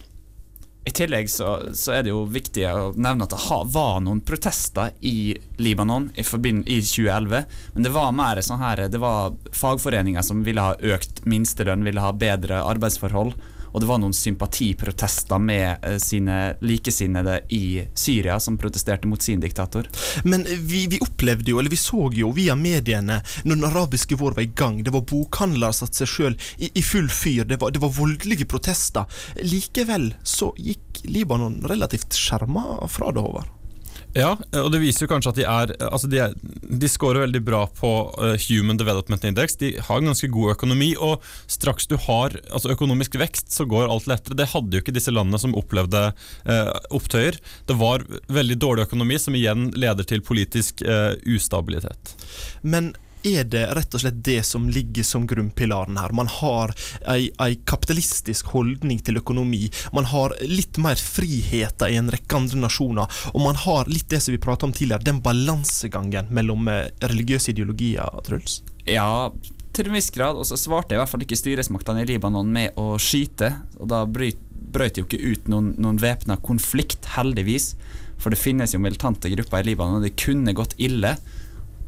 I 0.88 0.92
tillegg 0.95 1.28
så, 1.28 1.59
så, 1.76 1.92
er 1.99 2.07
det 2.07 2.12
jo 2.14 2.23
viktig 2.33 2.62
å 2.71 2.92
nevne 2.97 3.26
at 3.26 3.35
det 3.35 3.57
var 3.75 3.99
noen 4.00 4.23
protester 4.25 4.95
i 5.04 5.35
Libanon 5.61 6.09
i, 6.14 6.23
i 6.25 6.78
2011. 6.80 7.45
Men 7.75 7.85
det 7.85 7.92
var 7.92 8.14
mer 8.16 8.40
sånn 8.45 8.62
her 8.62 8.87
Det 8.88 9.00
var 9.02 9.37
fagforeninger 9.52 10.25
som 10.25 10.40
ville 10.47 10.64
ha 10.64 10.78
økt 10.97 11.27
minstelønn, 11.29 11.85
ville 11.85 12.05
ha 12.05 12.14
bedre 12.16 12.62
arbeidsforhold 12.64 13.37
og 13.72 13.83
det 13.83 13.88
var 13.90 14.00
noen 14.02 14.16
sympatiprotester 14.16 15.42
med 15.42 15.85
eh, 15.87 15.98
sine 16.02 16.38
likesinnede 16.64 17.40
i 17.54 17.85
Syria 17.94 18.38
som 18.40 18.59
protesterte 18.61 19.09
mot 19.11 19.22
sin 19.22 19.42
diktator. 19.42 19.88
Men 20.24 20.46
vi, 20.46 20.87
vi 20.90 21.00
opplevde 21.04 21.52
jo, 21.52 21.61
eller 21.61 21.72
vi 21.72 21.81
så 21.81 22.09
jo 22.14 22.33
via 22.37 22.57
mediene, 22.59 23.20
når 23.44 23.54
den 23.54 23.68
arabiske 23.68 24.18
vår 24.18 24.38
var 24.38 24.46
i 24.46 24.52
gang, 24.54 24.83
det 24.85 24.94
var 24.94 25.07
bokhandlere 25.09 25.74
som 25.74 25.88
satte 25.88 26.04
seg 26.04 26.12
sjøl 26.12 26.38
i, 26.59 26.70
i, 26.72 26.83
full 26.85 27.09
fyr, 27.12 27.44
det 27.48 27.61
var, 27.62 27.72
det 27.74 27.83
var 27.83 27.94
voldelige 27.94 28.48
protester. 28.48 29.09
Likevel 29.42 30.12
så 30.22 30.52
gikk 30.59 31.04
Libanon 31.09 31.61
relativt 31.68 32.16
skjerma 32.18 32.64
fra 32.90 33.12
det, 33.14 33.22
Håvard. 33.22 33.58
Ja, 34.16 34.33
og 34.57 34.71
det 34.73 34.81
viser 34.81 35.05
jo 35.05 35.11
kanskje 35.11 35.33
at 35.35 35.38
de 35.38 35.44
er 35.44 35.73
altså 35.85 36.09
De, 36.11 36.21
er, 36.23 36.35
de 36.81 36.88
scorer 36.90 37.27
veldig 37.27 37.42
bra 37.44 37.64
på 37.77 37.90
uh, 38.16 38.35
Human 38.49 38.79
Development 38.81 39.25
Index. 39.29 39.59
De 39.61 39.75
har 39.85 40.01
en 40.01 40.09
ganske 40.11 40.31
god 40.33 40.55
økonomi, 40.57 40.94
og 40.97 41.25
straks 41.51 41.88
du 41.90 41.97
har 42.09 42.38
altså 42.49 42.73
økonomisk 42.73 43.18
vekst, 43.21 43.53
så 43.55 43.66
går 43.68 43.88
alt 43.88 44.09
lettere. 44.11 44.38
Det 44.38 44.49
hadde 44.55 44.79
jo 44.79 44.85
ikke 44.85 44.97
disse 44.97 45.12
landene 45.12 45.40
som 45.40 45.57
opplevde 45.59 46.09
eh, 46.49 46.71
opptøyer. 46.94 47.38
Det 47.68 47.77
var 47.79 48.05
veldig 48.33 48.57
dårlig 48.61 48.87
økonomi, 48.88 49.18
som 49.21 49.37
igjen 49.37 49.68
leder 49.77 50.07
til 50.09 50.25
politisk 50.25 50.83
eh, 50.83 51.14
ustabilitet. 51.29 52.14
Men 52.62 52.94
er 53.26 53.44
det 53.50 53.64
rett 53.76 53.94
og 53.94 54.02
slett 54.02 54.22
det 54.24 54.40
som 54.46 54.68
ligger 54.72 55.07
som 55.07 55.26
grunnpilaren 55.28 55.98
her. 56.00 56.14
Man 56.16 56.31
har 56.31 56.74
ei, 57.11 57.31
kapitalistisk 57.68 58.52
holdning 58.54 59.00
til 59.04 59.20
økonomi. 59.20 59.66
Man 59.96 60.09
har 60.12 60.35
litt 60.44 60.78
mer 60.83 60.98
friheter 61.00 61.92
i 61.92 61.98
en 62.00 62.11
rekke 62.12 62.38
andre 62.38 62.62
nasjoner. 62.64 63.20
Og 63.35 63.42
man 63.44 63.59
har 63.66 63.90
litt 63.90 64.09
det 64.12 64.22
som 64.24 64.35
vi 64.35 64.42
prata 64.42 64.66
om 64.68 64.74
tidligere, 64.74 65.07
den 65.09 65.22
balansegangen 65.24 66.33
mellom 66.35 66.68
eh, 66.72 66.88
religiøse 67.04 67.52
ideologier, 67.54 68.20
Truls? 68.26 68.61
Ja, 68.88 69.31
til 69.76 69.90
en 69.90 69.96
viss 69.98 70.11
grad. 70.14 70.38
Og 70.38 70.46
så 70.48 70.59
svarte 70.61 70.96
i 70.96 71.00
hvert 71.00 71.11
fall 71.11 71.24
ikke 71.26 71.38
styresmaktene 71.38 72.04
i 72.04 72.11
Libanon 72.11 72.52
med 72.52 72.78
å 72.81 72.96
skyte. 73.02 73.52
Og 73.78 73.90
da 73.92 74.04
brøt 74.09 75.00
jo 75.00 75.07
ikke 75.07 75.22
ut 75.22 75.50
noen, 75.52 75.72
noen 75.81 76.00
væpna 76.02 76.38
konflikt, 76.44 77.11
heldigvis. 77.16 77.74
For 78.18 78.35
det 78.35 78.40
finnes 78.40 78.74
jo 78.74 78.83
militante 78.83 79.31
grupper 79.31 79.62
i 79.62 79.70
Libanon, 79.70 80.00
og 80.00 80.07
det 80.07 80.16
kunne 80.18 80.57
gått 80.57 80.74
ille. 80.83 81.14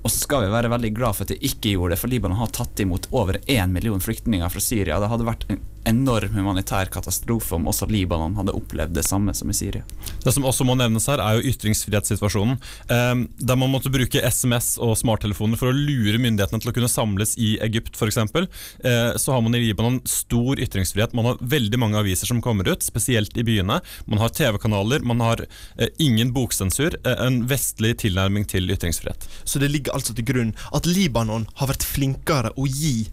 Og 0.00 0.08
så 0.08 0.22
skal 0.22 0.46
vi 0.46 0.52
være 0.54 0.70
veldig 0.72 0.90
glad 0.96 1.16
for 1.16 1.26
at 1.26 1.34
de 1.34 1.48
ikke 1.50 1.74
gjorde 1.74 1.94
det, 1.94 2.00
for 2.00 2.12
Libanon 2.12 2.40
har 2.40 2.52
tatt 2.56 2.80
imot 2.80 3.10
over 3.12 3.40
én 3.44 3.74
million 3.74 4.00
flyktninger 4.00 4.48
fra 4.52 4.62
Syria. 4.64 5.00
Det 5.00 5.10
hadde 5.12 5.28
vært 5.28 5.44
en 5.52 5.60
enorm 5.88 6.34
humanitær 6.34 6.90
katastrofe 6.92 7.56
om 7.56 7.68
også 7.70 7.88
Libanon 7.90 8.36
hadde 8.38 8.54
opplevd 8.56 8.94
det 8.96 9.04
samme 9.06 9.34
som 9.36 9.50
i 9.50 9.56
Syria. 9.56 9.84
Det 10.24 10.34
som 10.34 10.46
også 10.46 10.66
må 10.68 10.76
nevnes 10.78 11.06
her, 11.10 11.22
er 11.22 11.38
jo 11.38 11.52
ytringsfrihetssituasjonen. 11.52 12.58
Eh, 12.90 13.14
der 13.40 13.60
man 13.60 13.72
måtte 13.72 13.92
bruke 13.92 14.22
SMS 14.22 14.74
og 14.82 14.96
smarttelefoner 15.00 15.60
for 15.60 15.70
å 15.70 15.76
lure 15.76 16.20
myndighetene 16.20 16.62
til 16.62 16.72
å 16.72 16.76
kunne 16.76 16.90
samles 16.90 17.36
i 17.40 17.54
Egypt 17.64 17.96
f.eks. 17.96 18.20
Eh, 18.20 19.16
så 19.20 19.34
har 19.34 19.44
man 19.44 19.56
i 19.56 19.62
Libanon 19.62 20.00
stor 20.08 20.60
ytringsfrihet. 20.60 21.14
Man 21.16 21.30
har 21.30 21.40
veldig 21.40 21.80
mange 21.80 22.00
aviser 22.00 22.30
som 22.30 22.42
kommer 22.44 22.68
ut, 22.68 22.84
spesielt 22.84 23.36
i 23.40 23.46
byene. 23.46 23.80
Man 24.10 24.22
har 24.22 24.34
TV-kanaler, 24.36 25.04
man 25.06 25.22
har 25.24 25.44
eh, 25.46 25.88
ingen 25.98 26.34
boksensur. 26.36 26.98
Eh, 27.04 27.24
en 27.26 27.42
vestlig 27.50 27.96
tilnærming 28.04 28.46
til 28.50 28.70
ytringsfrihet. 28.70 29.26
Så 29.44 29.62
det 29.62 29.72
ligger 29.72 29.96
altså 29.96 30.16
til 30.16 30.28
grunn 30.28 30.54
at 30.76 30.88
Libanon 30.88 31.48
har 31.60 31.72
vært 31.72 31.86
flinkere 31.86 32.54
å 32.56 32.68
gi 32.68 33.08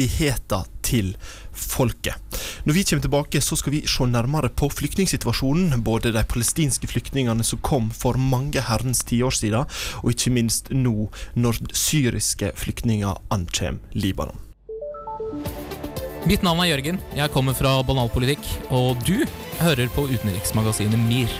rettigheter 0.00 0.64
til 0.82 1.14
folket. 1.52 2.14
Når 2.64 2.74
vi 2.74 2.84
kommer 2.84 3.02
tilbake, 3.02 3.40
så 3.40 3.56
skal 3.56 3.72
vi 3.72 3.86
se 3.86 4.06
nærmere 4.06 4.48
på 4.48 4.68
flyktningsituasjonen. 4.68 5.82
Både 5.82 6.12
de 6.12 6.24
palestinske 6.24 6.86
flyktningene 6.86 7.44
som 7.44 7.60
kom 7.60 7.90
for 7.90 8.16
mange 8.16 8.60
herrens 8.60 9.04
tiår 9.04 9.30
siden, 9.30 9.66
og 10.02 10.10
ikke 10.10 10.30
minst 10.30 10.70
nå, 10.70 11.10
når 11.34 11.60
syriske 11.72 12.52
flyktninger 12.56 13.20
ankommer 13.30 13.80
Libanon. 13.92 14.38
Mitt 16.28 16.42
navn 16.44 16.60
er 16.60 16.74
Jørgen. 16.74 17.00
Jeg 17.16 17.32
kommer 17.32 17.54
fra 17.56 17.80
Banalpolitikk, 17.82 18.44
og 18.70 19.00
du 19.06 19.24
hører 19.60 19.88
på 19.94 20.04
utenriksmagasinet 20.10 20.98
MIR. 21.00 21.32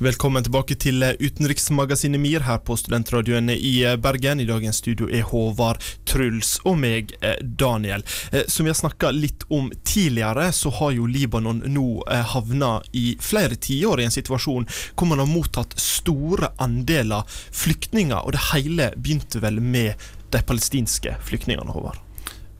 Velkommen 0.00 0.40
tilbake 0.40 0.78
til 0.80 1.02
eh, 1.04 1.18
utenriksmagasinet 1.20 2.16
MIR 2.16 2.46
her 2.46 2.62
på 2.64 2.72
Studentradioen 2.80 3.50
i 3.52 3.82
eh, 3.84 3.98
Bergen. 4.00 4.40
I 4.40 4.46
dagens 4.48 4.78
studio 4.80 5.10
er 5.12 5.26
Håvard, 5.28 5.84
Truls 6.08 6.54
og 6.64 6.78
meg, 6.80 7.12
eh, 7.20 7.36
Daniel. 7.44 8.00
Som 8.48 8.64
vi 8.64 8.72
har 8.72 8.78
snakka 8.78 9.10
litt 9.12 9.44
om 9.52 9.68
tidligere, 9.84 10.48
så 10.56 10.72
har 10.78 10.96
jo 10.96 11.04
Libanon 11.04 11.60
nå 11.68 11.86
havna 12.32 12.78
i 12.96 13.18
flere 13.20 13.60
tiår 13.60 14.00
i 14.00 14.08
en 14.08 14.16
situasjon 14.16 14.64
hvor 14.94 15.12
man 15.12 15.20
har 15.20 15.28
mottatt 15.28 15.76
store 15.76 16.54
andeler 16.56 17.28
flyktninger, 17.52 18.24
og 18.24 18.32
det 18.32 18.46
hele 18.54 18.94
begynte 18.96 19.44
vel 19.44 19.60
med 19.60 20.00
de 20.32 20.40
palestinske 20.48 21.18
flyktningene, 21.28 21.76
Håvard? 21.76 22.00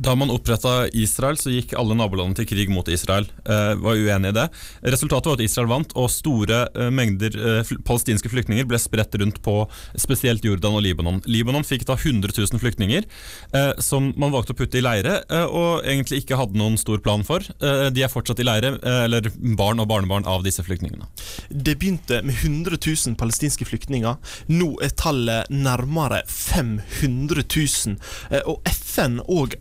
Da 0.01 0.15
man 0.17 0.31
oppretta 0.33 0.89
Israel, 0.97 1.37
så 1.37 1.53
gikk 1.53 1.75
alle 1.77 1.93
nabolandene 1.99 2.39
til 2.39 2.47
krig 2.49 2.71
mot 2.73 2.87
Israel. 2.89 3.27
Eh, 3.45 3.75
var 3.83 3.99
uenig 4.01 4.31
i 4.31 4.37
det. 4.39 4.47
Resultatet 4.95 5.29
var 5.29 5.37
at 5.37 5.43
Israel 5.45 5.69
vant, 5.69 5.93
og 5.93 6.09
store 6.09 6.63
eh, 6.73 6.89
mengder 6.95 7.37
eh, 7.37 7.73
palestinske 7.85 8.31
flyktninger 8.33 8.65
ble 8.69 8.81
spredt 8.81 9.19
rundt 9.21 9.43
på 9.45 9.57
spesielt 10.01 10.47
Jordan 10.47 10.79
og 10.79 10.85
Libanon. 10.87 11.21
Libanon 11.29 11.67
fikk 11.69 11.85
da 11.91 11.99
100 11.99 12.33
000 12.33 12.63
flyktninger, 12.63 13.05
eh, 13.53 13.73
som 13.85 14.09
man 14.17 14.33
valgte 14.33 14.57
å 14.57 14.61
putte 14.63 14.81
i 14.81 14.85
leire, 14.85 15.19
eh, 15.29 15.45
og 15.45 15.85
egentlig 15.85 16.23
ikke 16.23 16.41
hadde 16.41 16.57
noen 16.57 16.81
stor 16.81 17.05
plan 17.05 17.27
for. 17.27 17.45
Eh, 17.61 17.91
de 17.93 18.07
er 18.07 18.13
fortsatt 18.13 18.41
i 18.41 18.49
leire, 18.49 18.73
eller 18.81 19.29
barn 19.59 19.85
og 19.85 19.91
barnebarn 19.93 20.25
av 20.25 20.47
disse 20.49 20.65
flyktningene. 20.65 21.11
Det 21.53 21.77
begynte 21.77 22.23
med 22.25 22.41
100 22.41 22.81
000 22.81 23.21
palestinske 23.21 23.69
flyktninger. 23.69 24.17
Nå 24.49 24.73
er 24.81 24.97
tallet 24.97 25.53
nærmere 25.53 26.25
500 26.25 27.45
000. 27.45 28.01
og 28.47 28.65
FN 28.71 29.21
og 29.29 29.55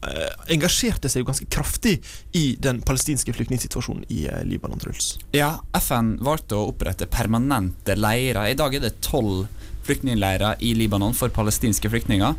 engasjerte 0.53 1.09
seg 1.09 1.23
jo 1.23 1.29
ganske 1.29 1.47
kraftig 1.51 1.97
i 2.37 2.55
den 2.61 2.81
palestinske 2.85 3.33
flyktningsituasjonen 3.35 4.05
i 4.13 4.25
eh, 4.27 4.43
Libanon, 4.47 4.79
Truls. 4.81 5.17
Ja, 5.35 5.55
FN 5.79 6.15
valgte 6.23 6.57
å 6.57 6.69
opprette 6.71 7.09
permanente 7.11 7.95
leirer. 7.97 8.49
I 8.51 8.57
dag 8.59 8.75
er 8.75 8.87
det 8.87 8.97
tolv 9.05 9.47
flyktningleirer 9.87 10.61
i 10.65 10.73
Libanon 10.77 11.15
for 11.17 11.33
palestinske 11.33 11.89
flyktninger. 11.89 12.35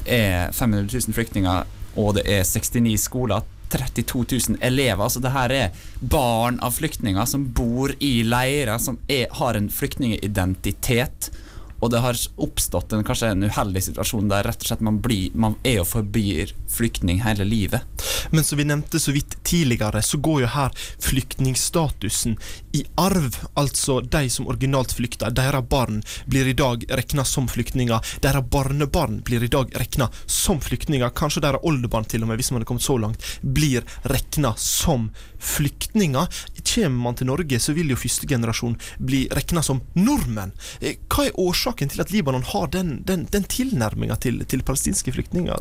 Det 0.00 0.16
er 0.16 0.52
500 0.56 0.88
000 0.92 1.16
flyktninger, 1.16 1.72
og 2.00 2.14
det 2.18 2.26
er 2.28 2.44
69 2.44 2.96
skoler. 3.00 3.46
32 3.70 4.24
000 4.48 4.58
elever. 4.66 5.02
altså 5.04 5.20
det 5.22 5.30
her 5.30 5.52
er 5.54 5.84
barn 6.00 6.56
av 6.58 6.74
flyktninger 6.74 7.24
som 7.24 7.44
bor 7.54 7.92
i 8.02 8.24
leirer, 8.26 8.78
som 8.82 8.98
er, 9.06 9.28
har 9.38 9.54
en 9.54 9.70
flyktningidentitet 9.70 11.30
og 11.80 11.90
det 11.92 12.02
har 12.04 12.18
oppstått 12.36 12.92
en, 12.92 13.04
kanskje 13.06 13.32
en 13.32 13.48
uheldig 13.48 13.82
situasjon 13.88 14.28
der 14.30 14.44
rett 14.44 14.60
og 14.60 14.68
slett 14.70 14.84
man, 14.84 15.00
blir, 15.02 15.32
man 15.34 15.56
er 15.64 15.80
og 15.82 15.88
forblir 15.88 16.52
flyktning 16.70 17.22
hele 17.24 17.46
livet. 17.48 18.04
Men 18.30 18.44
som 18.44 18.60
vi 18.60 18.66
nevnte 18.68 19.00
så 19.00 19.14
vidt 19.16 19.38
tidligere, 19.48 20.02
så 20.04 20.20
går 20.20 20.42
jo 20.44 20.50
her 20.54 20.74
flyktningstatusen 21.02 22.36
i 22.76 22.84
arv. 23.00 23.38
Altså 23.58 24.00
de 24.00 24.28
som 24.30 24.48
originalt 24.50 24.92
flykta, 24.96 25.30
deres 25.34 25.66
barn 25.70 26.02
blir 26.30 26.48
i 26.50 26.56
dag 26.56 26.84
regna 27.00 27.24
som 27.24 27.48
flyktninger. 27.48 28.12
Deres 28.22 28.46
barnebarn 28.52 29.20
blir 29.26 29.44
i 29.44 29.50
dag 29.52 29.72
regna 29.80 30.10
som 30.26 30.60
flyktninger. 30.60 31.14
Kanskje 31.16 31.44
deres 31.46 31.64
oldebarn 31.66 32.08
til 32.08 32.24
og 32.24 32.30
med, 32.30 32.40
hvis 32.40 32.52
man 32.52 32.62
har 32.62 32.68
kommet 32.68 32.86
så 32.86 32.98
langt, 33.00 33.24
blir 33.40 33.86
regna 34.04 34.52
som 34.60 35.08
flyktninger. 35.40 36.28
Kommer 36.74 37.02
man 37.08 37.16
til 37.18 37.30
Norge, 37.32 37.58
så 37.58 37.72
vil 37.74 37.90
jo 37.90 37.98
første 37.98 38.28
generasjon 38.28 38.76
bli 39.00 39.24
regna 39.34 39.64
som 39.64 39.80
nordmenn. 39.96 40.52
Eh, 40.80 41.00
hva 41.10 41.26
er 41.26 41.40
årsaken 41.40 41.69
årsaken 41.70 41.90
til 41.90 42.00
at 42.02 42.10
Libanon 42.10 42.42
har 42.42 42.68
den, 42.72 43.02
den, 43.06 43.26
den 43.30 43.44
tilnærminga 43.44 44.16
til, 44.20 44.44
til, 44.46 44.62
palestinske 44.62 45.12
flyktninger? 45.12 45.54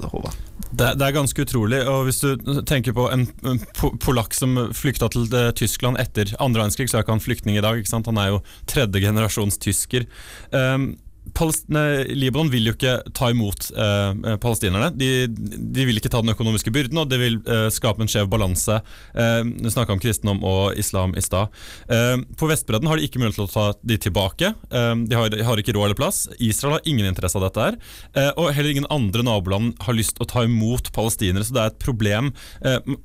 Det, 0.72 0.98
det, 0.98 1.06
er 1.06 1.12
ganske 1.12 1.42
utrolig. 1.42 1.88
og 1.88 2.06
Hvis 2.06 2.20
du 2.22 2.62
tenker 2.66 2.94
på 2.94 3.10
en, 3.12 3.28
en 3.44 3.60
polakk 4.00 4.34
som 4.34 4.72
flykta 4.74 5.10
til 5.10 5.30
eh, 5.34 5.52
Tyskland 5.52 6.00
etter 6.00 6.36
andre 6.40 6.62
verdenskrig, 6.62 6.90
så 6.90 6.98
er 6.98 7.04
ikke 7.04 7.16
han 7.16 7.24
flyktning 7.24 7.58
i 7.58 7.62
dag. 7.62 7.84
Han 7.92 8.18
er 8.18 8.34
jo 8.34 8.42
tredje 8.68 9.02
generasjons 9.02 9.58
tysker. 9.58 10.06
Um, 10.52 10.98
Libanon 11.30 12.50
vil 12.52 12.70
jo 12.70 12.74
ikke 12.76 12.96
ta 13.16 13.30
imot 13.34 13.70
eh, 13.72 14.12
eh, 14.12 14.38
palestinerne. 14.42 14.92
De, 14.98 15.28
de, 15.30 15.86
vil 15.88 16.00
ikke 16.00 16.12
ta 16.12 16.22
den 16.24 16.34
økonomiske 16.34 16.74
byrden, 16.74 17.00
og 17.02 17.10
det 17.12 17.20
vil 17.22 17.40
eh, 17.46 17.68
skape 17.74 18.04
en 18.04 18.12
skjev 18.12 18.30
balanse. 18.32 18.80
Eh, 19.14 19.42
du 19.60 19.70
snakka 19.72 19.96
om 19.96 20.02
kristendom 20.02 20.44
og 20.48 20.80
islam 20.80 21.16
i 21.20 21.24
stad. 21.24 21.54
Eh, 21.92 22.16
på 22.40 22.50
Vestbredden 22.50 22.90
har 22.90 23.00
de 23.00 23.08
ikke 23.08 23.22
mulighet 23.22 23.40
til 23.40 23.48
å 23.48 23.54
ta 23.54 23.66
de 23.82 24.00
tilbake. 24.02 24.54
Eh, 24.70 24.94
de, 25.06 25.18
har, 25.18 25.36
har, 25.50 25.62
ikke 25.62 25.76
råd 25.78 25.90
eller 25.90 26.00
plass. 26.00 26.26
Israel 26.40 26.78
har 26.78 26.90
ingen 26.90 27.10
interesse 27.10 27.40
av 27.40 27.48
dette. 27.48 27.70
her, 27.70 27.80
eh, 28.14 28.32
Og 28.36 28.54
heller 28.56 28.74
ingen 28.74 28.90
andre 28.94 29.26
naboland 29.26 29.76
har 29.86 29.98
lyst 29.98 30.18
til 30.18 30.28
å 30.28 30.32
ta 30.32 30.46
imot 30.48 30.92
palestinere, 30.96 31.46
så 31.46 31.56
det 31.56 31.64
er 31.64 31.74
et 31.74 31.84
problem. 31.84 32.34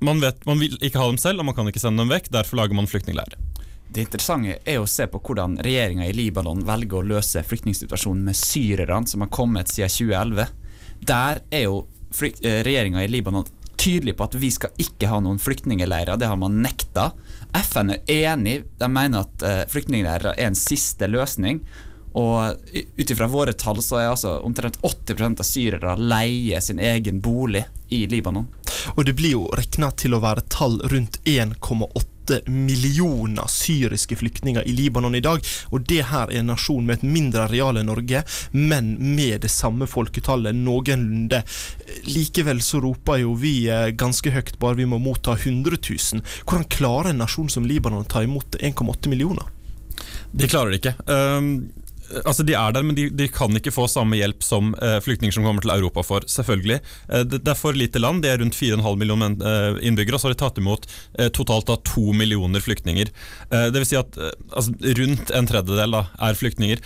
Man, 0.04 0.20
vet, 0.22 0.40
man 0.48 0.58
vil 0.60 0.76
ikke 0.84 1.00
ha 1.00 1.08
dem 1.10 1.20
selv, 1.20 1.40
og 1.40 1.48
man 1.48 1.56
kan 1.56 1.68
ikke 1.70 1.82
sende 1.82 2.02
dem 2.02 2.12
vekk. 2.12 2.30
Derfor 2.34 2.60
lager 2.60 2.76
man 2.76 2.90
flyktningleirer. 2.90 3.38
Det 3.94 4.02
interessante 4.02 4.56
er 4.66 4.80
å 4.82 4.88
se 4.90 5.04
på 5.06 5.20
hvordan 5.22 5.52
regjeringa 5.62 6.08
i 6.08 6.14
Libanon 6.16 6.64
velger 6.66 6.98
å 6.98 7.08
løse 7.12 7.44
flyktningsituasjonen 7.46 8.24
med 8.26 8.34
syrerne 8.34 9.06
som 9.06 9.22
har 9.22 9.30
kommet 9.30 9.70
siden 9.70 9.92
2011. 9.92 10.48
Der 11.06 11.42
er 11.54 11.62
jo 11.68 11.84
eh, 12.18 12.64
regjeringa 12.66 13.04
i 13.04 13.12
Libanon 13.12 13.46
tydelig 13.78 14.16
på 14.18 14.26
at 14.26 14.34
vi 14.40 14.50
skal 14.50 14.74
ikke 14.82 15.12
ha 15.12 15.20
noen 15.22 15.38
flyktningleirer. 15.38 16.18
Det 16.18 16.26
har 16.26 16.40
man 16.40 16.58
nekta. 16.64 17.12
FN 17.54 17.94
er 17.94 18.10
enig. 18.10 18.56
De 18.80 18.88
mener 18.90 19.22
at 19.28 19.44
uh, 19.46 19.60
flyktningleirer 19.70 20.32
er 20.32 20.48
en 20.48 20.58
siste 20.58 21.06
løsning. 21.10 21.60
Og 22.18 22.70
ut 22.72 23.10
ifra 23.10 23.28
våre 23.30 23.54
tall 23.58 23.82
så 23.82 24.00
er 24.00 24.08
altså 24.08 24.38
omtrent 24.46 24.78
80% 24.82 25.42
av 25.42 25.46
syrere 25.46 25.94
leier 25.98 26.62
sin 26.62 26.82
egen 26.82 27.20
bolig 27.22 27.64
i 27.94 28.04
Libanon. 28.10 28.46
Og 28.94 29.04
det 29.06 29.14
blir 29.18 29.36
jo 29.36 29.46
regna 29.54 29.90
til 29.94 30.16
å 30.16 30.22
være 30.22 30.46
tall 30.50 30.80
rundt 30.90 31.20
1,8 31.26 32.13
millioner 32.46 33.48
syriske 33.50 34.16
flyktninger 34.16 34.66
i 34.68 34.72
Libanon 34.72 35.14
i 35.14 35.22
dag. 35.24 35.44
Og 35.70 35.84
det 35.88 36.02
her 36.10 36.30
er 36.30 36.40
en 36.40 36.52
nasjon 36.52 36.86
med 36.86 36.98
et 37.00 37.06
mindre 37.06 37.46
areal 37.48 37.80
enn 37.80 37.90
Norge, 37.90 38.24
men 38.52 38.94
med 39.14 39.44
det 39.44 39.52
samme 39.52 39.88
folketallet 39.90 40.56
noenlunde. 40.56 41.42
Likevel 42.08 42.62
så 42.64 42.80
roper 42.84 43.22
jo 43.24 43.34
vi 43.38 43.56
eh, 43.72 43.90
ganske 43.96 44.32
høyt 44.34 44.58
bare 44.62 44.80
vi 44.80 44.88
må 44.88 45.00
motta 45.02 45.36
100 45.36 45.78
000. 45.78 46.24
Hvordan 46.44 46.68
klarer 46.72 47.12
en 47.12 47.22
nasjon 47.24 47.50
som 47.52 47.66
Libanon 47.68 48.04
å 48.04 48.10
ta 48.10 48.24
imot 48.24 48.58
1,8 48.60 49.12
millioner? 49.12 49.50
De 50.34 50.48
klarer 50.50 50.74
det 50.74 50.82
ikke. 50.82 50.96
Um 51.06 51.56
altså 52.22 52.44
De 52.46 52.54
er 52.56 52.74
der, 52.74 52.84
men 52.86 52.96
de, 52.96 53.08
de, 53.10 53.28
kan 53.32 53.54
ikke 53.58 53.72
få 53.74 53.86
samme 53.90 54.18
hjelp 54.18 54.44
som 54.46 54.72
eh, 54.78 54.98
flyktninger 55.04 55.34
som 55.34 55.46
kommer 55.46 55.64
til 55.64 55.72
Europa 55.74 56.04
får. 56.06 56.28
selvfølgelig. 56.30 56.80
Eh, 57.08 57.24
det, 57.32 57.42
er 57.48 57.58
for 57.58 57.76
lite 57.76 58.02
land, 58.02 58.22
de 58.22 58.30
er 58.30 58.40
rundt 58.42 58.56
4,5 58.56 58.98
millioner 59.00 59.34
uh, 59.40 59.78
innbyggere, 59.84 60.16
og 60.16 60.22
så 60.22 60.28
har 60.28 60.34
de 60.34 60.40
tatt 60.40 60.60
imot 60.60 60.86
totalt 61.34 61.70
av 61.70 61.80
to 61.86 62.12
millioner 62.16 62.62
flyktninger. 62.62 63.10
det 63.50 63.80
vil 63.80 63.86
si 63.86 63.96
at 63.98 64.16
altså, 64.18 64.72
rundt 64.98 65.30
en 65.34 65.48
tredjedel 65.48 65.94
da, 65.94 66.02
er 66.26 66.38
flyktninger. 66.38 66.82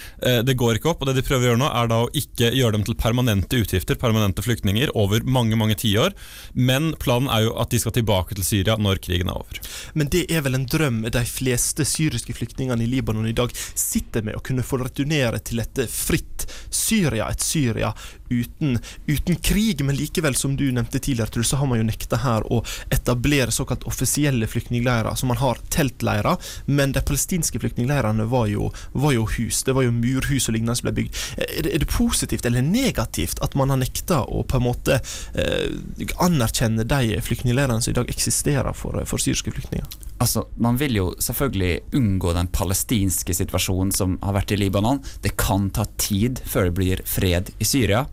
det 0.47 0.57
går 0.59 0.79
ikke 0.79 0.91
opp, 0.93 1.03
og 1.03 1.11
det 1.11 1.17
de 1.19 1.25
prøver 1.27 1.47
å 1.47 1.51
gjøre 1.51 1.61
nå, 1.63 1.69
er 1.81 1.91
da 1.91 2.01
å 2.05 2.11
ikke 2.17 2.51
gjøre 2.55 2.77
dem 2.77 2.85
til 2.87 2.99
permanente 3.01 3.61
utgifter, 3.63 3.99
permanente 4.01 4.45
flyktninger, 4.45 4.93
over 4.99 5.25
mange 5.25 5.59
mange 5.59 5.79
tiår. 5.81 6.15
Men 6.55 6.93
planen 7.03 7.31
er 7.33 7.47
jo 7.47 7.55
at 7.61 7.73
de 7.73 7.81
skal 7.83 7.97
tilbake 7.97 8.39
til 8.39 8.47
Syria 8.47 8.79
når 8.81 9.03
krigen 9.05 9.33
er 9.33 9.41
over. 9.41 9.61
Men 9.99 10.11
det 10.13 10.27
er 10.33 10.45
vel 10.47 10.59
en 10.59 10.69
drøm 10.69 11.03
de 11.09 11.25
fleste 11.29 11.87
syriske 11.89 12.37
flyktningene 12.37 12.85
i 12.85 12.91
Libanon 12.91 13.29
i 13.29 13.37
dag 13.37 13.53
sitter 13.55 14.25
med, 14.27 14.39
å 14.39 14.45
kunne 14.45 14.67
få 14.67 14.81
returnere 14.83 15.18
returnere 15.27 15.39
til 15.39 15.61
et 15.61 15.91
fritt 15.91 16.47
Syria, 16.71 17.29
et 17.31 17.41
Syria 17.43 17.93
uten, 18.31 18.79
uten 19.07 19.37
krig. 19.37 19.85
Men 19.85 19.97
likevel, 19.97 20.35
som 20.35 20.57
du 20.57 20.67
nevnte 20.73 20.99
tidligere, 20.99 21.45
så 21.45 21.61
har 21.61 21.71
man 21.71 21.81
jo 21.81 21.89
nekta 21.89 22.21
her 22.25 22.47
å 22.53 22.63
etablere 22.95 23.55
såkalt 23.55 23.87
offisielle 23.89 24.47
flyktningleirer. 24.47 25.15
Så 25.15 25.27
man 25.27 25.41
har 25.41 25.61
teltleirer, 25.73 26.37
men 26.67 26.93
de 26.93 27.05
palestinske 27.05 27.61
flyktningleirene 27.63 28.27
var 28.29 28.49
var 28.93 29.13
jo 29.13 29.27
hus. 29.27 29.63
Det 29.67 29.75
var 29.77 29.85
jo 29.85 29.93
murhus 29.93 30.49
og 30.49 30.55
lignende 30.55 30.77
som 30.79 30.89
ble 30.89 30.95
bygd. 31.03 31.23
Er 31.39 31.69
er 31.79 31.85
det 31.85 31.91
positivt 31.93 32.47
eller 32.47 32.63
negativt 32.63 33.39
at 33.45 33.55
man 33.59 33.71
har 33.71 33.81
nekta 33.81 34.23
å 34.25 34.43
på 34.49 34.59
en 34.59 34.65
måte 34.65 34.99
eh, 35.35 36.09
anerkjenne 36.25 36.87
de 36.89 37.19
flyktningleirene 37.23 37.83
som 37.85 37.93
i 37.93 37.99
dag 37.99 38.11
eksisterer 38.11 38.75
for, 38.77 38.99
for 39.07 39.23
syriske 39.23 39.53
flyktninger? 39.55 39.87
Altså, 40.19 40.47
Man 40.57 40.79
vil 40.81 40.97
jo 40.97 41.09
selvfølgelig 41.23 41.95
unngå 41.95 42.33
den 42.35 42.51
palestinske 42.51 43.35
situasjonen 43.35 43.93
som 43.95 44.19
har 44.23 44.35
vært 44.41 44.55
i 44.55 44.59
Libanon. 44.59 45.03
Det 45.23 45.37
kan 45.39 45.71
ta 45.71 45.87
tid 46.01 46.43
før 46.47 46.69
det 46.69 46.77
blir 46.79 47.03
fred 47.07 47.53
i 47.59 47.69
Syria. 47.69 48.07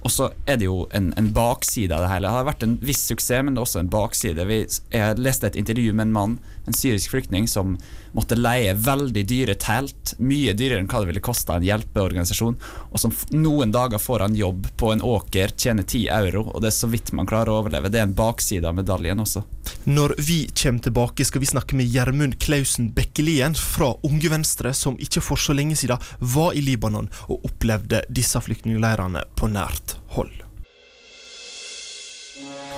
Og 0.00 0.12
så 0.12 0.30
er 0.48 0.56
det 0.60 0.64
jo 0.64 0.86
en, 0.96 1.10
en, 1.20 1.28
bakside 1.36 1.92
av 1.92 2.06
det 2.06 2.12
hele. 2.14 2.28
Det 2.28 2.36
har 2.38 2.48
vært 2.48 2.64
en 2.64 2.76
viss 2.84 3.02
suksess, 3.10 3.44
men 3.44 3.54
det 3.54 3.60
er 3.60 3.66
også 3.66 3.82
en 3.82 3.92
bakside. 3.92 4.46
Vi, 4.48 4.62
jeg 4.94 5.20
leste 5.20 5.50
et 5.50 5.58
intervju 5.60 5.92
med 5.92 6.08
en 6.08 6.14
mann, 6.14 6.38
en 6.66 6.76
syrisk 6.76 7.10
flyktning, 7.10 7.48
som 7.48 7.76
måtte 8.12 8.38
leie 8.38 8.74
veldig 8.74 9.22
dyre 9.28 9.54
telt. 9.60 10.14
Mye 10.18 10.54
dyrere 10.56 10.82
enn 10.82 10.88
hva 10.90 11.02
det 11.02 11.10
ville 11.10 11.22
kosta 11.24 11.56
en 11.56 11.66
hjelpeorganisasjon. 11.66 12.58
Og 12.90 13.00
som 13.00 13.14
noen 13.34 13.72
dager 13.74 14.02
får 14.02 14.26
han 14.26 14.38
jobb 14.38 14.68
på 14.80 14.92
en 14.92 15.04
åker, 15.06 15.54
tjener 15.56 15.86
10 15.86 16.08
euro, 16.20 16.44
og 16.50 16.62
det 16.62 16.72
er 16.72 16.76
så 16.80 16.90
vidt 16.90 17.14
man 17.16 17.28
klarer 17.30 17.52
å 17.52 17.60
overleve. 17.62 17.92
Det 17.92 18.02
er 18.02 18.08
en 18.08 18.16
bakside 18.18 18.68
av 18.68 18.76
medaljen 18.78 19.22
også. 19.22 19.44
Når 19.88 20.16
vi 20.18 20.42
kommer 20.62 20.84
tilbake, 20.84 21.24
skal 21.24 21.44
vi 21.44 21.52
snakke 21.52 21.78
med 21.78 21.88
Gjermund 21.90 22.38
Klausen 22.42 22.90
Bekkelien 22.96 23.56
fra 23.56 23.92
Unge 24.06 24.32
Venstre, 24.32 24.74
som 24.76 24.98
ikke 25.00 25.22
for 25.24 25.40
så 25.40 25.56
lenge 25.56 25.78
siden 25.78 26.02
var 26.18 26.54
i 26.56 26.64
Libanon 26.64 27.10
og 27.28 27.48
opplevde 27.48 28.04
disse 28.10 28.40
flyktningleirene 28.44 29.24
på 29.38 29.50
nært 29.52 29.98
hold. 30.16 30.49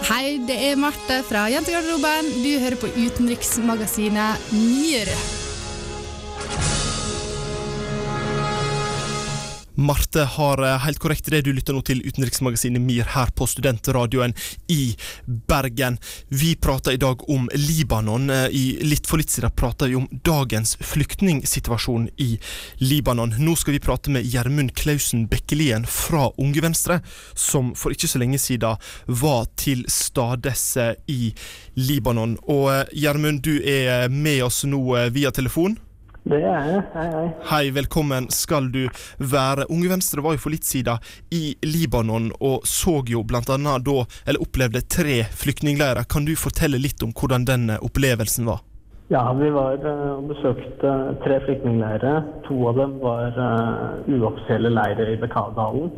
Hei, 0.03 0.41
det 0.43 0.57
er 0.59 0.81
Marte 0.83 1.21
fra 1.23 1.45
Jentegarderoben. 1.53 2.33
Du 2.43 2.51
hører 2.59 2.75
på 2.81 2.91
utenriksmagasinet 3.05 4.51
Nyere. 4.51 5.42
Marte 9.75 10.21
har 10.21 10.63
eh, 10.63 10.79
helt 10.79 10.99
korrekt 10.99 11.31
det. 11.31 11.43
Du 11.43 11.53
lytter 11.53 11.73
nå 11.73 11.81
til 11.87 12.03
utenriksmagasinet 12.05 12.83
MIR 12.83 13.09
her 13.15 13.33
på 13.37 13.47
Studentradioen 13.49 14.35
i 14.69 14.95
Bergen. 15.49 15.99
Vi 16.29 16.55
prater 16.57 16.93
i 16.93 17.01
dag 17.01 17.23
om 17.31 17.49
Libanon. 17.55 18.31
Eh, 18.31 18.49
I 18.53 18.65
litt 18.85 19.09
for 19.09 19.21
litt 19.21 19.33
siden 19.33 19.55
prater 19.57 19.89
vi 19.89 19.97
om 19.97 20.09
dagens 20.25 20.77
flyktningsituasjon 20.77 22.09
i 22.21 22.37
Libanon. 22.85 23.35
Nå 23.39 23.57
skal 23.57 23.77
vi 23.77 23.83
prate 23.85 24.13
med 24.13 24.29
Gjermund 24.29 24.75
Klausen 24.77 25.25
Bekkelien 25.31 25.87
fra 25.89 26.29
Unge 26.37 26.65
Venstre, 26.65 27.01
som 27.35 27.73
for 27.79 27.95
ikke 27.95 28.11
så 28.11 28.21
lenge 28.21 28.41
siden 28.43 28.77
var 29.07 29.47
til 29.57 29.87
stades 29.89 30.67
eh, 30.77 30.93
i 31.09 31.33
Libanon. 31.81 32.37
Og 32.45 32.93
Gjermund, 32.93 33.41
du 33.43 33.57
er 33.65 34.09
med 34.13 34.45
oss 34.45 34.63
nå 34.69 34.83
via 35.15 35.33
telefon. 35.33 35.79
Det 36.23 36.39
er 36.39 36.45
jeg. 36.47 36.83
Hei, 36.95 37.07
hei. 37.11 37.29
Hei, 37.51 37.65
velkommen 37.75 38.29
skal 38.31 38.69
du 38.71 38.85
være. 39.19 39.65
Unge 39.75 39.89
Venstre 39.91 40.23
var 40.23 40.37
jo 40.37 40.43
for 40.45 40.55
litt 40.55 40.69
siden 40.69 41.03
i 41.35 41.57
Libanon 41.67 42.29
og 42.39 42.63
så 42.69 43.01
jo 43.11 43.25
blant 43.27 43.51
annet 43.51 43.83
da, 43.89 44.05
eller 44.31 44.45
opplevde 44.45 44.85
tre 44.87 45.25
flyktningleirer. 45.27 46.07
Kan 46.07 46.29
du 46.29 46.37
fortelle 46.39 46.79
litt 46.79 47.03
om 47.03 47.11
hvordan 47.11 47.49
den 47.49 47.75
opplevelsen 47.75 48.47
var? 48.47 48.63
Ja, 49.11 49.25
vi 49.35 49.51
var 49.51 49.83
uh, 49.83 50.15
og 50.21 50.31
besøkte 50.31 50.95
tre 51.27 51.43
flyktningleirer. 51.43 52.23
To 52.47 52.61
av 52.71 52.79
dem 52.79 52.97
var 53.03 53.35
uh, 53.35 54.07
uoffisielle 54.07 54.71
leirer 54.71 55.17
i 55.17 55.19
Bekadalen. 55.21 55.91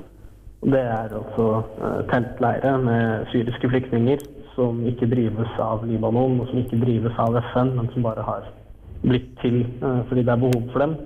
Det 0.64 0.80
er 0.80 1.12
altså 1.12 1.50
teltleirer 2.08 2.80
med 2.80 3.28
syriske 3.28 3.68
flyktninger 3.68 4.24
som 4.54 4.80
ikke 4.88 5.10
drives 5.12 5.58
av 5.60 5.84
Libanon, 5.84 6.40
og 6.40 6.48
som 6.48 6.64
ikke 6.64 6.80
drives 6.80 7.18
av 7.20 7.36
FN, 7.52 7.74
men 7.76 7.92
som 7.92 8.06
bare 8.06 8.24
har 8.24 8.48
blitt 9.08 9.28
til 9.42 9.60
eh, 9.64 10.00
fordi 10.08 10.24
det 10.24 10.32
er 10.32 10.42
behov 10.46 10.62
for 10.72 10.84
dem. 10.84 10.96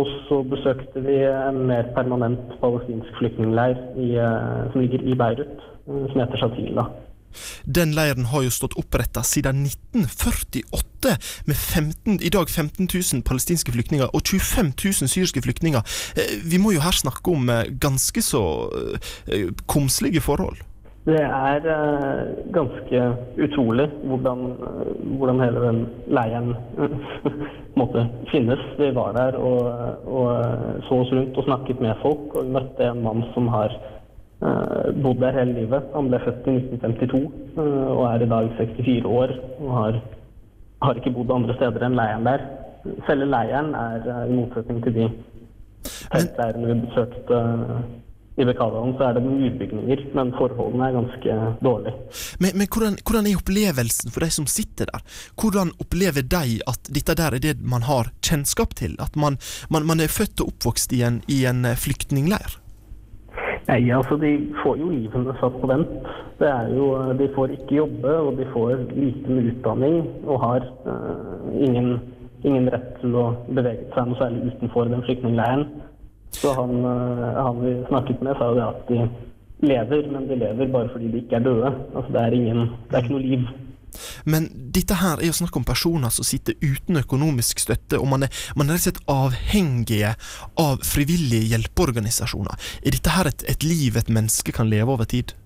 Og 0.00 0.08
så 0.26 0.40
besøkte 0.48 1.04
vi 1.04 1.18
en 1.28 1.66
mer 1.68 1.90
permanent 1.96 2.56
palestinsk 2.62 3.18
flyktningleir 3.18 3.76
eh, 3.76 4.72
som 4.72 4.80
ligger 4.80 5.04
i 5.04 5.16
Beirut, 5.22 5.58
eh, 5.88 6.04
som 6.12 6.20
heter 6.22 6.40
Shatila. 6.40 6.86
Den 7.64 7.94
leiren 7.96 8.26
har 8.28 8.42
jo 8.44 8.52
stått 8.52 8.74
oppretta 8.76 9.22
siden 9.24 9.62
1948, 9.64 11.14
med 11.48 11.56
15, 11.56 12.18
i 12.20 12.28
dag 12.28 12.48
15 12.48 12.88
000 12.92 13.22
palestinske 13.24 13.72
flyktninger 13.72 14.10
og 14.12 14.20
25 14.28 14.74
000 14.84 15.08
syriske 15.08 15.42
flyktninger. 15.42 15.80
Vi 16.44 16.60
må 16.60 16.74
jo 16.76 16.84
her 16.84 16.92
snakke 16.92 17.32
om 17.32 17.48
ganske 17.80 18.22
så 18.22 18.42
komslige 19.66 20.20
forhold? 20.20 20.60
Det 21.02 21.18
er 21.18 21.64
uh, 21.66 22.28
ganske 22.54 22.98
utrolig 23.42 23.88
hvordan, 24.06 24.42
uh, 24.62 25.16
hvordan, 25.18 25.40
hele 25.42 25.62
den 25.64 25.80
leiren 26.06 26.52
måtte 27.80 28.04
finnes. 28.30 28.62
Vi 28.78 28.92
var 28.94 29.16
der 29.16 29.38
og, 29.38 29.64
og, 30.06 30.28
så 30.86 31.00
oss 31.02 31.12
rundt 31.12 31.38
og 31.38 31.48
snakket 31.48 31.80
med 31.82 31.98
folk. 32.02 32.36
Og 32.36 32.46
vi 32.46 32.54
møtte 32.54 32.86
en 32.86 33.02
mann 33.02 33.24
som 33.34 33.50
har 33.50 33.74
bodd 35.02 35.20
der 35.22 35.36
hele 35.38 35.52
livet. 35.54 35.90
Han 35.94 36.08
ble 36.10 36.18
født 36.22 36.46
i 36.50 36.56
1952 36.58 37.58
og 37.62 38.00
er 38.08 38.22
i 38.22 38.30
dag 38.30 38.48
64 38.58 39.04
år. 39.06 39.34
Og 39.60 39.74
har, 39.76 40.00
har 40.82 40.98
ikke 40.98 41.14
bodd 41.18 41.34
andre 41.34 41.58
steder 41.58 41.86
enn 41.86 41.98
leiren 41.98 42.26
der. 42.26 42.46
Selve 43.06 43.26
leiren 43.30 43.74
er 43.78 44.06
i 44.26 44.34
motsetning 44.34 44.82
til 44.86 44.96
de 45.00 45.10
teltleirene 46.12 46.70
vi 46.70 46.80
besøkte 46.86 47.42
i 48.36 48.46
Bekadalen 48.48 48.94
så 48.96 49.08
er 49.08 49.18
det 49.18 49.24
murbygninger, 49.26 50.04
men 50.16 50.32
forholdene 50.38 50.88
er 50.88 50.96
ganske 50.96 51.34
dårlige. 51.64 51.94
Men, 52.40 52.56
men 52.56 52.70
hvordan, 52.72 52.96
hvordan, 53.04 53.28
er 53.28 53.40
opplevelsen 53.40 54.14
for 54.14 54.24
de 54.24 54.30
som 54.32 54.48
sitter 54.48 54.88
der? 54.88 55.04
Hvordan 55.36 55.74
opplever 55.82 56.24
de 56.24 56.60
at 56.70 56.88
dette 56.88 57.16
der 57.18 57.36
er 57.36 57.44
det 57.44 57.58
man 57.60 57.84
har 57.88 58.08
kjennskap 58.24 58.74
til? 58.80 58.96
At 59.04 59.16
man, 59.16 59.36
man, 59.68 59.86
man 59.86 60.00
er 60.00 60.12
født 60.12 60.40
og 60.40 60.54
oppvokst 60.54 60.96
i 60.96 61.02
en, 61.04 61.20
i 61.28 61.44
en 61.48 61.66
eh, 61.68 61.76
flyktningleir? 61.76 62.56
Nei, 63.68 63.92
altså 63.94 64.16
De 64.18 64.32
får 64.62 64.80
jo 64.80 64.88
livene 64.90 65.36
satt 65.38 65.60
på 65.60 65.68
vent. 65.70 65.92
Det 66.40 66.48
er 66.48 66.72
jo, 66.74 66.88
De 67.18 67.28
får 67.36 67.54
ikke 67.58 67.78
jobbe, 67.82 68.16
og 68.16 68.40
de 68.40 68.48
får 68.54 68.74
liten 68.96 69.44
utdanning 69.44 70.00
og 70.24 70.40
har 70.42 70.66
uh, 70.88 71.52
ingen, 71.52 71.94
ingen 72.42 72.68
rett 72.72 72.96
til 73.00 73.14
å 73.14 73.28
bevege 73.52 73.86
seg 73.94 74.08
noe 74.08 74.18
særlig 74.18 74.50
utenfor 74.50 74.90
den 74.90 75.04
flyktningleiren. 75.06 75.66
Så 76.36 76.54
han, 76.56 76.78
eh, 76.84 77.42
han, 77.42 77.60
vi 77.64 77.74
snakket 77.88 78.22
med, 78.24 78.38
sa 78.38 78.50
jo 78.50 78.58
det 78.58 78.68
at 78.68 78.88
de 78.88 79.08
lever, 79.62 80.08
men 80.12 80.28
de 80.28 80.38
lever 80.40 80.72
bare 80.72 80.90
fordi 80.92 81.10
de 81.12 81.22
ikke 81.22 81.38
er 81.38 81.44
døde. 81.46 81.74
Altså 81.94 82.14
det 82.14 82.22
er, 82.22 82.38
ingen, 82.38 82.72
det 82.88 82.96
er 82.96 83.04
ikke 83.04 83.16
noe 83.16 83.26
liv. 83.26 83.50
Men 84.24 84.48
dette 84.74 84.96
her 85.02 85.20
er 85.20 85.28
jo 85.28 85.36
snakk 85.36 85.56
om 85.58 85.66
personer 85.68 86.12
som 86.14 86.26
sitter 86.26 86.56
uten 86.62 86.98
økonomisk 87.02 87.60
støtte, 87.62 88.00
og 88.00 88.08
man 88.08 88.26
er, 88.26 88.42
man 88.56 88.70
er 88.70 88.78
rett 88.78 88.86
og 88.86 88.88
slett 88.88 89.12
avhengige 89.12 90.14
av 90.60 90.82
frivillige 90.86 91.52
hjelpeorganisasjoner. 91.52 92.72
Er 92.82 92.96
dette 92.96 93.14
her 93.16 93.30
et, 93.30 93.46
et, 93.52 93.66
liv 93.66 93.98
et 94.00 94.12
menneske 94.12 94.54
kan 94.56 94.70
leve 94.72 94.96
over 94.96 95.08
tid? 95.08 95.36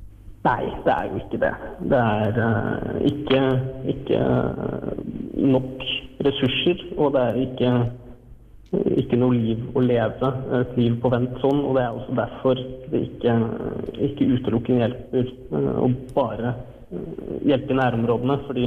Nei, 0.46 0.62
det 0.86 0.92
er 0.94 1.08
jo 1.10 1.20
ikke 1.24 1.42
det. 1.42 1.52
Det 1.90 2.00
er 2.00 2.36
uh, 2.38 2.98
ikke, 3.10 3.40
ikke 3.90 4.20
uh, 4.22 4.92
nok 5.56 5.86
ressurser, 6.22 6.84
og 6.94 7.16
det 7.16 7.24
er 7.24 7.40
ikke 7.48 7.72
ikke 8.74 9.18
noe 9.18 9.34
liv 9.36 9.60
å 9.76 9.82
leve, 9.84 10.30
et 10.60 10.72
liv 10.78 10.96
på 11.02 11.10
vent 11.12 11.36
sånn. 11.42 11.62
Og 11.64 11.76
det 11.76 11.84
er 11.84 11.98
også 11.98 12.16
derfor 12.18 12.62
det 12.92 13.02
ikke, 13.08 13.36
ikke 14.08 14.30
utelukkende 14.34 14.82
hjelper 14.82 15.28
eh, 15.28 15.76
å 15.82 15.90
bare 16.16 16.54
eh, 16.90 17.36
hjelpe 17.52 17.74
i 17.74 17.78
nærområdene. 17.78 18.40
Fordi 18.48 18.66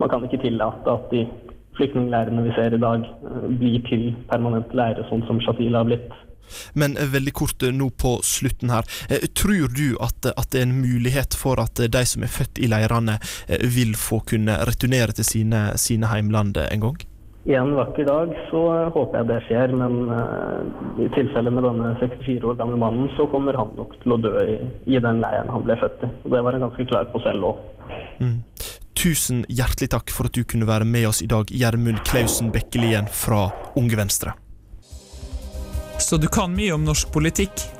man 0.00 0.12
kan 0.12 0.24
ikke 0.24 0.42
tillate 0.46 0.94
at 0.94 1.12
de 1.12 1.26
flyktningleirene 1.78 2.46
vi 2.46 2.54
ser 2.56 2.78
i 2.78 2.80
dag, 2.82 3.04
eh, 3.04 3.50
blir 3.60 3.84
til 3.90 4.08
permanente 4.30 4.78
leirer, 4.78 5.04
sånn 5.10 5.26
som 5.28 5.42
Shatila 5.44 5.84
har 5.84 5.92
blitt. 5.92 6.08
Men 6.72 6.94
veldig 6.96 7.34
kort 7.36 7.66
nå 7.76 7.90
på 8.00 8.14
slutten 8.24 8.70
her. 8.72 8.86
Tror 9.36 9.68
du 9.68 9.98
at, 10.00 10.30
at, 10.30 10.46
det 10.54 10.62
er 10.62 10.64
en 10.64 10.78
mulighet 10.80 11.36
for 11.36 11.60
at 11.60 11.76
de 11.76 12.04
som 12.08 12.24
er 12.24 12.32
født 12.32 12.62
i 12.64 12.70
leirene, 12.72 13.18
vil 13.76 13.92
få 14.00 14.22
kunne 14.32 14.56
returnere 14.64 15.12
til 15.18 15.28
sine, 15.28 15.66
sine 15.76 16.08
heimland 16.08 16.56
en 16.64 16.86
gang? 16.86 17.07
En 17.56 17.70
vakker 17.78 18.04
dag 18.04 18.32
så 18.50 18.62
håper 18.92 19.20
jeg 19.20 19.28
det 19.30 19.38
skjer, 19.46 19.72
men 19.80 20.10
uh, 20.12 21.00
i 21.00 21.08
tilfelle 21.14 21.52
med 21.54 21.64
denne 21.64 21.94
64 22.00 22.44
år 22.44 22.58
gamle 22.58 22.76
mannen, 22.80 23.08
så 23.16 23.24
kommer 23.32 23.56
han 23.56 23.72
nok 23.78 23.94
til 24.02 24.16
å 24.16 24.20
dø 24.20 24.34
i, 24.42 24.58
i 24.90 25.00
den 25.00 25.22
leiren 25.22 25.48
han 25.52 25.64
ble 25.64 25.78
født 25.80 26.04
i. 26.04 26.10
Og 26.26 26.34
Det 26.34 26.42
var 26.44 26.58
en 26.58 26.66
ganske 26.66 26.88
klar 26.90 27.08
på 27.12 27.22
selv 27.24 27.52
òg. 27.52 27.62
Mm. 28.20 28.36
Tusen 28.98 29.44
hjertelig 29.48 29.92
takk 29.94 30.12
for 30.12 30.28
at 30.28 30.34
du 30.34 30.42
kunne 30.42 30.68
være 30.68 30.88
med 30.88 31.06
oss 31.08 31.22
i 31.24 31.30
dag, 31.30 31.48
Gjermund 31.48 32.02
Klausen 32.08 32.52
Bekkelien 32.52 33.08
fra 33.08 33.46
Unge 33.78 33.96
Venstre. 34.00 34.34
Så 36.02 36.18
du 36.20 36.28
kan 36.30 36.52
mye 36.54 36.74
om 36.76 36.84
norsk 36.86 37.10
politikk? 37.14 37.77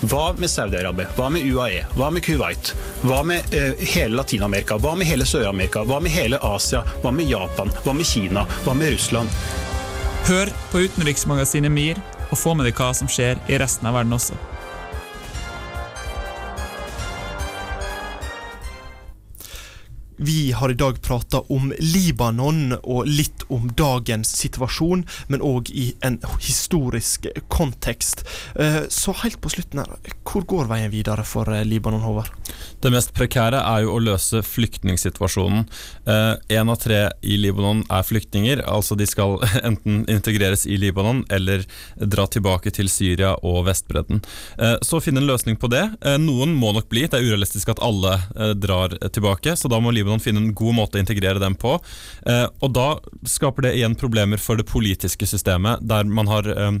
Hva 0.00 0.34
med 0.38 0.50
Saudi-Arabia? 0.50 1.06
Hva 1.16 1.30
med 1.30 1.46
UAE? 1.46 1.84
Hva 1.96 2.10
med 2.10 2.24
Kuwait? 2.24 2.72
Hva 3.02 3.22
med 3.26 3.54
uh, 3.54 3.84
hele 3.94 4.16
Latin-Amerika? 4.16 4.78
Hva 4.82 4.94
med 4.98 5.08
hele 5.08 5.26
Sør-Amerika? 5.28 5.84
Hva 5.88 6.00
med 6.02 6.12
hele 6.12 6.38
Asia? 6.42 6.82
Hva 7.02 7.12
med 7.14 7.30
Japan? 7.30 7.72
Hva 7.84 7.94
med 7.96 8.06
Kina? 8.06 8.46
Hva 8.64 8.74
med 8.74 8.92
Russland? 8.96 9.30
Hør 10.28 10.50
på 10.72 10.84
utenriksmagasinet 10.86 11.72
MIR, 11.72 12.00
og 12.30 12.38
få 12.40 12.54
med 12.56 12.68
deg 12.68 12.78
hva 12.80 12.90
som 12.96 13.08
skjer 13.10 13.40
i 13.48 13.58
resten 13.60 13.88
av 13.88 13.98
verden 13.98 14.16
også. 14.16 14.36
Vi 20.16 20.52
har 20.52 20.70
i 20.70 20.74
dag 20.74 21.02
prata 21.02 21.40
om 21.40 21.72
Libanon 21.78 22.76
og 22.82 23.06
litt 23.06 23.42
om 23.50 23.66
dagens 23.74 24.30
situasjon, 24.38 25.02
men 25.26 25.42
òg 25.42 25.70
i 25.74 25.88
en 26.06 26.20
historisk 26.38 27.26
kontekst. 27.50 28.22
Eh, 28.54 28.84
så 28.88 29.14
helt 29.24 29.40
på 29.42 29.50
slutten 29.50 29.82
her, 29.82 29.96
hvor 30.22 30.46
går 30.46 30.68
veien 30.70 30.92
videre 30.92 31.24
for 31.26 31.50
eh, 31.50 31.64
Libanon, 31.66 32.04
Håvard? 32.04 32.30
Det 32.82 32.92
mest 32.94 33.10
prekære 33.16 33.58
er 33.58 33.82
jo 33.84 33.96
å 33.96 34.02
løse 34.04 34.44
flyktningsituasjonen. 34.46 35.66
Én 36.06 36.62
eh, 36.62 36.62
av 36.62 36.78
tre 36.78 37.00
i 37.26 37.40
Libanon 37.40 37.82
er 37.90 38.06
flyktninger, 38.06 38.62
altså 38.70 38.94
de 38.94 39.08
skal 39.10 39.40
enten 39.68 40.04
integreres 40.06 40.62
i 40.70 40.78
Libanon 40.78 41.24
eller 41.34 41.66
dra 41.98 42.28
tilbake 42.30 42.70
til 42.74 42.90
Syria 42.92 43.34
og 43.42 43.64
Vestbredden. 43.66 44.22
Så 44.84 45.00
finne 45.02 45.20
en 45.22 45.28
løsning 45.28 45.56
på 45.60 45.68
det. 45.72 45.82
Noen 46.20 46.54
må 46.58 46.70
nok 46.74 46.86
bli, 46.90 47.04
det 47.10 47.18
er 47.18 47.26
urealistisk 47.26 47.72
at 47.72 47.82
alle 47.84 48.16
drar 48.60 48.94
tilbake, 49.14 49.56
så 49.58 49.70
da 49.70 49.80
må 49.82 49.90
Libanon 49.90 50.03
finne 50.22 50.42
en 50.42 50.54
god 50.56 50.78
måte 50.78 50.98
å 50.98 51.02
integrere 51.02 51.42
dem 51.42 51.56
på. 51.58 51.76
Eh, 52.26 52.46
og 52.60 52.74
da 52.76 52.88
skaper 53.28 53.68
det 53.68 53.76
igjen 53.78 53.96
problemer 53.98 54.40
for 54.42 54.60
det 54.60 54.68
politiske 54.68 55.28
systemet, 55.28 55.84
der 55.84 56.04
man 56.08 56.30
har 56.30 56.48
eh, 56.50 56.78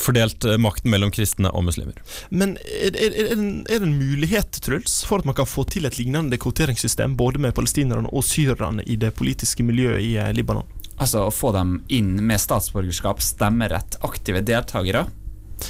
fordelt 0.00 0.44
eh, 0.44 0.58
makten 0.60 0.92
mellom 0.92 1.12
kristne 1.14 1.52
og 1.52 1.66
muslimer. 1.68 2.00
Men 2.30 2.56
er, 2.64 2.96
er, 2.96 3.18
er, 3.28 3.36
det 3.68 3.80
en 3.82 3.98
mulighet 3.98 4.60
Truls, 4.64 5.00
for 5.08 5.22
at 5.22 5.28
man 5.28 5.36
kan 5.38 5.48
få 5.48 5.66
til 5.68 5.88
et 5.88 6.00
lignende 6.00 6.40
kvoteringssystem 6.40 7.16
både 7.18 7.42
med 7.42 7.56
palestinerne 7.56 8.10
og 8.12 8.26
syrerne 8.26 8.84
i 8.86 8.98
det 9.00 9.14
politiske 9.18 9.66
miljøet 9.66 10.04
i 10.04 10.16
Libanon? 10.36 10.66
Altså 10.98 11.28
Å 11.28 11.34
få 11.34 11.52
dem 11.54 11.78
inn 11.94 12.16
med 12.26 12.40
statsborgerskap, 12.42 13.22
stemmerett, 13.22 14.00
aktive 14.02 14.42
deltakere? 14.42 15.06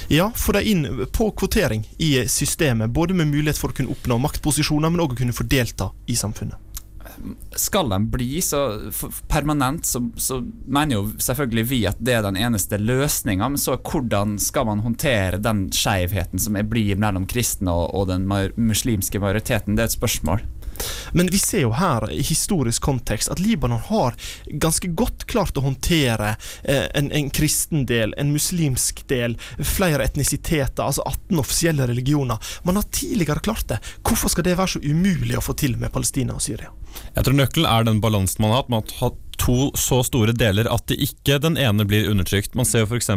Ja, 0.07 0.31
få 0.35 0.51
dem 0.57 0.65
inn 0.65 1.05
på 1.13 1.31
kvotering 1.31 1.85
i 1.97 2.27
systemet, 2.29 2.89
både 2.89 3.13
med 3.13 3.27
mulighet 3.27 3.57
for 3.57 3.73
å 3.73 3.77
kunne 3.77 3.93
oppnå 3.93 4.19
maktposisjoner, 4.21 4.89
men 4.89 5.01
òg 5.03 5.15
å 5.15 5.19
kunne 5.21 5.35
få 5.35 5.45
delta 5.49 5.91
i 6.09 6.17
samfunnet. 6.17 6.57
Skal 7.55 7.89
de 7.91 7.99
bli 8.11 8.41
så 8.43 8.61
permanent, 9.27 9.85
så, 9.85 10.01
så, 10.15 10.39
mener 10.65 10.95
jo 10.95 11.03
selvfølgelig 11.21 11.65
vi 11.69 11.79
at 11.89 11.99
det 11.99 12.15
er 12.17 12.25
den 12.25 12.39
eneste 12.39 12.79
løsninga. 12.81 13.49
Men 13.49 13.61
så 13.61 13.77
hvordan 13.77 14.37
skal 14.41 14.69
man 14.69 14.83
håndtere 14.85 15.41
den 15.41 15.67
skeivheten 15.75 16.39
som 16.41 16.57
blir 16.69 16.99
mellom 16.99 17.27
kristne 17.29 17.73
og, 17.73 17.93
og 17.95 18.09
den 18.11 18.29
muslimske 18.55 19.21
majoriteten? 19.21 19.75
Det 19.75 19.85
er 19.85 19.91
et 19.91 19.99
spørsmål. 19.99 20.45
Men 21.11 21.29
vi 21.31 21.39
ser 21.41 21.65
jo 21.65 21.73
her 21.77 22.09
i 22.11 22.21
historisk 22.25 22.83
kontekst 22.85 23.31
at 23.33 23.41
Libanon 23.41 23.81
har 23.89 24.17
ganske 24.49 24.91
godt 24.97 25.25
klart 25.29 25.57
å 25.57 25.65
håndtere 25.65 26.35
eh, 26.63 26.87
en, 26.97 27.11
en 27.11 27.29
kristen 27.33 27.85
del, 27.89 28.13
en 28.17 28.33
muslimsk 28.33 29.03
del, 29.11 29.37
flere 29.59 30.05
etnisiteter, 30.05 30.83
altså 30.85 31.05
18 31.05 31.41
offisielle 31.41 31.87
religioner. 31.89 32.37
Man 32.63 32.79
har 32.79 32.89
tidligere 32.91 33.45
klart 33.45 33.67
det. 33.71 33.79
Hvorfor 34.05 34.33
skal 34.33 34.47
det 34.47 34.57
være 34.59 34.75
så 34.75 34.83
umulig 34.83 35.37
å 35.37 35.45
få 35.45 35.57
til 35.59 35.77
med 35.79 35.93
Palestina 35.93 36.37
og 36.37 36.45
Syria? 36.45 36.73
Jeg 37.15 37.25
tror 37.25 37.37
nøkkelen 37.37 37.69
er 37.69 37.87
den 37.87 38.01
balansen 38.03 38.43
man 38.43 38.53
har 38.53 38.63
hatt. 38.63 38.71
Man 38.73 38.85
har 38.85 39.09
hatt 39.09 39.25
to 39.39 39.69
så 39.79 40.01
store 40.05 40.33
deler 40.37 40.69
at 40.71 40.85
det 40.91 40.99
ikke 41.03 41.39
den 41.43 41.57
ene 41.59 41.85
blir 41.87 42.09
undertrykt. 42.11 42.55
Man 42.57 42.67
ser 42.67 42.85
jo 42.85 42.89
f.eks. 42.89 43.09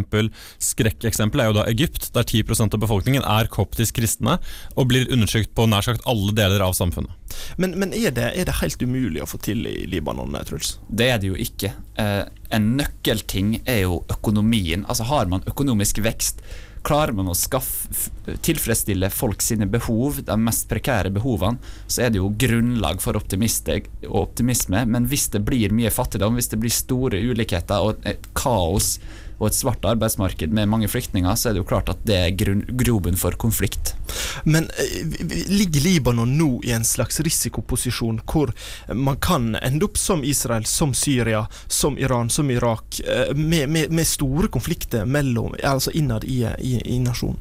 Skrekkeksempelet 0.62 1.44
er 1.44 1.50
jo 1.50 1.56
da 1.58 1.66
Egypt, 1.70 2.10
der 2.14 2.26
10% 2.26 2.76
av 2.76 2.82
befolkningen 2.82 3.26
er 3.26 3.50
koptisk 3.52 3.98
kristne 4.00 4.38
og 4.76 4.88
blir 4.92 5.10
undertrykt 5.12 5.54
på 5.56 5.66
nær 5.70 5.84
sagt 5.86 6.06
alle 6.08 6.34
deler 6.36 6.64
av 6.64 6.76
samfunnet. 6.78 7.12
Men, 7.56 7.76
men 7.80 7.94
er, 7.96 8.12
det, 8.14 8.28
er, 8.36 8.48
det, 8.48 8.58
helt 8.60 8.82
umulig 8.84 9.22
å 9.24 9.28
få 9.28 9.40
til 9.42 9.64
i 9.68 9.86
Libanon, 9.90 10.36
Truls? 10.48 10.76
Det 10.88 11.08
er 11.12 11.22
det 11.22 11.32
jo 11.32 11.38
ikke. 11.40 11.72
Eh, 12.00 12.24
en 12.52 12.74
nøkkelting 12.78 13.56
er 13.64 13.84
jo 13.86 14.02
økonomien. 14.12 14.84
Altså 14.88 15.08
Har 15.08 15.30
man 15.32 15.44
økonomisk 15.48 16.02
vekst 16.04 16.44
Klarer 16.82 17.14
man 17.14 17.30
å 17.30 17.34
skaffe, 17.38 18.10
tilfredsstille 18.42 19.06
folk 19.14 19.42
sine 19.44 19.68
behov, 19.70 20.18
de 20.26 20.36
mest 20.38 20.66
prekære 20.70 21.12
behovene, 21.14 21.62
så 21.86 22.02
er 22.06 22.10
det 22.10 22.18
jo 22.18 22.32
grunnlag 22.34 22.98
for 23.02 23.14
optimisme. 23.18 24.82
Men 24.90 25.06
hvis 25.10 25.28
det 25.30 25.44
blir 25.46 25.74
mye 25.74 25.92
fattigdom, 25.94 26.34
hvis 26.38 26.50
det 26.50 26.58
blir 26.62 26.74
store 26.74 27.22
ulikheter 27.22 27.86
og 27.86 28.02
et 28.08 28.26
kaos 28.34 28.96
og 29.42 29.48
et 29.50 29.58
svart 29.58 29.84
arbeidsmarked 29.88 30.54
med 30.54 30.70
mange 30.70 30.88
flyktninger, 30.88 31.34
så 31.34 31.50
er 31.50 31.56
det 31.56 31.64
jo 31.64 31.68
klart 31.68 31.90
at 31.90 32.02
det 32.06 32.18
er 32.18 32.54
grobunn 32.78 33.18
for 33.18 33.34
konflikt. 33.42 33.94
Men 34.46 34.70
eh, 34.78 35.02
ligger 35.50 35.82
Libanon 35.82 36.36
nå 36.38 36.50
i 36.64 36.70
en 36.76 36.86
slags 36.86 37.18
risikoposisjon 37.26 38.22
hvor 38.30 38.54
man 38.94 39.18
kan 39.22 39.56
ende 39.58 39.88
opp 39.88 39.98
som 39.98 40.22
Israel, 40.24 40.66
som 40.68 40.94
Syria, 40.94 41.46
som 41.66 41.98
Iran, 41.98 42.30
som 42.30 42.50
Irak, 42.54 43.00
eh, 43.02 43.34
med, 43.34 43.68
med, 43.68 43.90
med 43.90 44.06
store 44.06 44.48
konflikter 44.52 45.04
mellom, 45.04 45.56
altså 45.64 45.90
innad 45.90 46.24
i, 46.24 46.44
i, 46.62 46.78
i 46.94 47.00
nasjonen? 47.02 47.40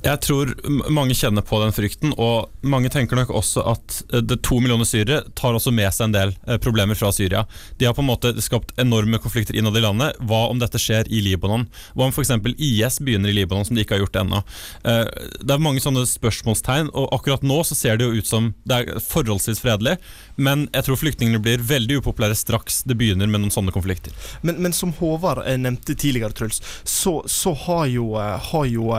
Jeg 0.00 0.20
tror 0.24 0.52
mange 0.88 1.14
kjenner 1.16 1.44
på 1.44 1.58
den 1.60 1.74
frykten, 1.76 2.14
og 2.16 2.48
mange 2.64 2.88
tenker 2.92 3.18
nok 3.18 3.32
også 3.36 3.64
at 3.68 3.96
eh, 4.14 4.22
det 4.24 4.38
to 4.46 4.56
millioner 4.62 4.88
syrere 4.88 5.26
tar 5.36 5.56
også 5.56 5.72
med 5.76 5.92
seg 5.92 6.08
en 6.08 6.14
del 6.14 6.32
eh, 6.46 6.56
problemer 6.62 6.96
fra 6.96 7.10
Syria. 7.12 7.42
De 7.76 7.88
har 7.88 7.96
på 7.96 8.00
en 8.00 8.08
måte 8.08 8.32
skapt 8.40 8.72
enorme 8.80 9.20
konflikter 9.20 9.58
innad 9.58 9.76
i 9.76 9.84
landet. 9.84 10.16
Hva 10.24 10.46
om 10.48 10.62
dette 10.62 10.80
skjer 10.80 11.10
i 11.12 11.20
Libanon? 11.24 11.66
Hva 11.92 12.08
om 12.08 12.14
f.eks. 12.14 12.32
IS 12.56 13.00
begynner 13.04 13.32
i 13.32 13.36
Libanon, 13.36 13.68
som 13.68 13.76
de 13.76 13.84
ikke 13.84 13.98
har 13.98 14.04
gjort 14.06 14.16
ennå? 14.22 14.40
Eh, 14.88 15.04
det 15.44 15.56
er 15.56 15.64
mange 15.68 15.84
sånne 15.84 16.06
spørsmålstegn, 16.08 16.92
og 16.96 17.12
akkurat 17.18 17.44
nå 17.44 17.60
så 17.68 17.76
ser 17.76 18.00
det 18.00 18.08
jo 18.08 18.16
ut 18.16 18.30
som 18.30 18.52
det 18.64 18.80
er 18.80 19.04
forholdsvis 19.04 19.60
fredelig, 19.60 19.98
men 20.40 20.66
jeg 20.72 20.88
tror 20.88 21.00
flyktningene 21.00 21.42
blir 21.42 21.62
veldig 21.64 22.00
upopulære 22.00 22.38
straks 22.38 22.82
det 22.88 22.96
begynner 22.98 23.30
med 23.30 23.44
noen 23.44 23.54
sånne 23.54 23.74
konflikter. 23.74 24.16
Men, 24.42 24.60
men 24.64 24.74
som 24.76 24.94
Håvard 24.98 25.44
nevnte 25.60 25.94
tidligere, 25.94 26.34
Truls, 26.36 26.62
så, 26.84 27.20
så 27.28 27.54
har 27.66 27.86
jo, 27.92 28.12
har 28.16 28.66
jo 28.70 28.90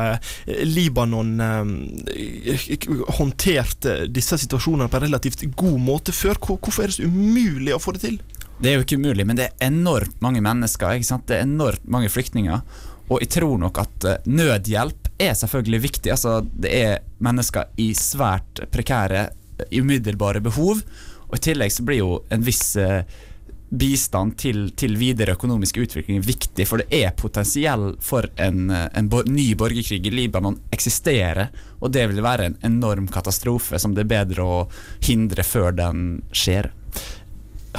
Libanon 0.67 1.01
Libanon 1.01 1.39
eh, 1.39 3.15
håndtert 3.17 3.85
eh, 3.85 4.05
disse 4.07 4.37
situasjonene 4.37 4.89
på 4.89 4.97
en 4.97 5.03
relativt 5.07 5.43
god 5.55 5.79
måte 5.79 6.11
før. 6.11 6.39
Hvorfor 6.39 6.83
er 6.83 6.91
det 6.91 6.99
så 6.99 7.09
umulig 7.09 7.75
å 7.75 7.81
få 7.81 7.95
det 7.95 8.05
til? 8.05 8.21
Det 8.61 8.69
er 8.69 8.77
jo 8.77 8.85
ikke 8.85 8.99
umulig, 9.01 9.25
men 9.25 9.39
det 9.39 9.49
er 9.49 9.67
enormt 9.71 10.19
mange 10.21 10.41
mennesker. 10.43 10.99
Det 11.25 11.37
er 11.37 11.45
enormt 11.45 11.85
mange 11.89 12.11
flyktninger. 12.13 12.61
Og 13.11 13.23
jeg 13.23 13.33
tror 13.37 13.57
nok 13.61 13.81
at 13.81 14.07
eh, 14.07 14.27
nødhjelp 14.29 15.11
er 15.21 15.37
selvfølgelig 15.37 15.83
viktig. 15.87 16.13
Altså, 16.13 16.39
det 16.41 16.73
er 16.73 16.99
mennesker 17.23 17.71
i 17.81 17.91
svært 17.97 18.63
prekære, 18.71 19.29
umiddelbare 19.77 20.41
behov. 20.41 20.81
Og 21.31 21.37
i 21.39 21.43
tillegg 21.49 21.71
så 21.71 21.85
blir 21.87 22.01
jo 22.03 22.15
en 22.29 22.43
viss 22.43 22.75
bistand 23.71 24.35
til, 24.37 24.65
til, 24.75 24.97
videre 24.99 25.37
økonomisk 25.37 25.77
utvikling 25.79 26.19
viktig, 26.25 26.65
for 26.67 26.81
det 26.81 26.91
er 26.91 27.15
potensiell 27.15 27.93
for 28.03 28.27
en, 28.35 28.67
en 28.71 29.07
bo, 29.09 29.21
ny 29.23 29.53
borgerkrig 29.55 30.03
i 30.07 30.11
Libanon 30.11 30.59
eksisterer, 30.75 31.53
og 31.79 31.93
det 31.95 32.03
vil 32.11 32.19
være 32.23 32.49
en 32.49 32.59
enorm 32.67 33.07
katastrofe 33.11 33.79
som 33.79 33.95
det 33.95 34.03
er 34.03 34.11
bedre 34.11 34.43
å 34.43 34.59
hindre 35.07 35.47
før 35.47 35.71
den 35.79 36.19
skjer. 36.35 36.67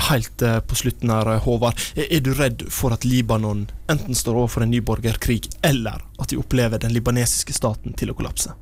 Helt 0.08 0.40
uh, 0.40 0.62
på 0.64 0.78
slutten 0.80 1.12
her, 1.12 1.28
Håvard. 1.44 1.80
Er 2.00 2.24
du 2.24 2.32
redd 2.38 2.64
for 2.72 2.96
at 2.96 3.04
Libanon 3.04 3.66
enten 3.92 4.16
står 4.16 4.40
overfor 4.40 4.64
en 4.64 4.72
ny 4.72 4.80
borgerkrig, 4.80 5.44
eller 5.60 6.00
at 6.16 6.32
de 6.32 6.40
opplever 6.40 6.80
den 6.80 6.96
libanesiske 6.96 7.52
staten 7.52 7.92
til 8.00 8.14
å 8.14 8.16
kollapse? 8.16 8.56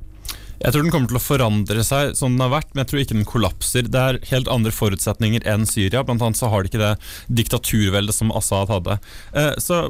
Jeg 0.61 0.73
tror 0.73 0.85
den 0.85 0.93
kommer 0.93 1.09
til 1.09 1.17
å 1.17 1.23
forandre 1.23 1.83
seg 1.85 2.13
som 2.17 2.35
den 2.35 2.43
har 2.43 2.53
vært, 2.53 2.69
men 2.73 2.83
jeg 2.83 2.91
tror 2.91 3.01
ikke 3.01 3.17
den 3.17 3.27
kollapser. 3.29 3.87
Det 3.89 4.01
er 4.01 4.19
helt 4.29 4.51
andre 4.51 4.73
forutsetninger 4.75 5.45
enn 5.49 5.65
Syria. 5.69 6.03
Blant 6.05 6.21
annet 6.21 6.37
så 6.37 6.51
har 6.53 6.61
de 6.61 6.71
ikke 6.71 6.81
det 6.83 6.93
diktaturveldet 7.41 8.15
som 8.15 8.33
Assad 8.37 8.69
hadde. 8.69 8.99
Eh, 9.33 9.55
så 9.61 9.87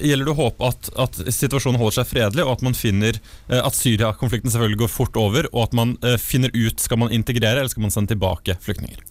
gjelder 0.00 0.24
det 0.24 0.32
å 0.32 0.38
håpe 0.38 0.70
at, 0.70 0.90
at, 0.96 1.20
situasjonen 1.34 1.78
holder 1.80 1.98
seg 1.98 2.10
fredelig, 2.14 2.46
og 2.46 2.56
at 2.56 2.64
man 2.64 2.78
finner 2.78 3.20
eh, 3.20 3.60
at 3.60 3.76
Syria-konflikten 3.76 4.52
selvfølgelig 4.52 4.82
går 4.86 4.92
fort 4.94 5.20
over, 5.20 5.50
og 5.52 5.66
at 5.66 5.76
man 5.76 5.96
eh, 6.00 6.16
finner 6.20 6.54
ut 6.56 6.80
skal 6.80 7.02
man 7.04 7.12
integrere 7.12 7.60
eller 7.60 7.72
skal 7.72 7.84
man 7.84 7.94
sende 7.94 8.14
tilbake 8.14 8.56
flyktninger. 8.64 9.04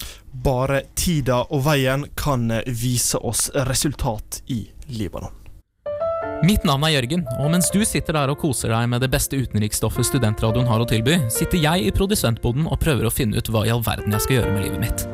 Bare 0.46 0.84
tida 0.98 1.44
og 1.46 1.68
veien 1.70 2.10
kan 2.18 2.50
vise 2.66 3.22
oss 3.22 3.52
resultat 3.70 4.42
i 4.50 4.64
Libanon. 4.90 5.45
Mitt 6.44 6.66
navn 6.68 6.84
er 6.84 6.98
Jørgen, 6.98 7.22
og 7.40 7.48
mens 7.54 7.70
du 7.72 7.80
sitter 7.88 8.18
der 8.18 8.32
og 8.34 8.42
koser 8.42 8.74
deg 8.74 8.90
med 8.92 9.00
det 9.00 9.08
beste 9.14 9.38
utenriksstoffet 9.40 10.04
studentradioen 10.10 10.68
har 10.68 10.84
å 10.84 10.88
tilby, 10.90 11.16
sitter 11.32 11.62
jeg 11.64 11.86
i 11.88 11.94
produsentboden 11.96 12.68
og 12.68 12.82
prøver 12.82 13.08
å 13.08 13.14
finne 13.14 13.40
ut 13.40 13.52
hva 13.54 13.64
i 13.64 13.72
all 13.72 13.84
verden 13.86 14.12
jeg 14.12 14.26
skal 14.26 14.38
gjøre 14.42 14.52
med 14.52 14.66
livet 14.68 14.84
mitt. 14.84 15.06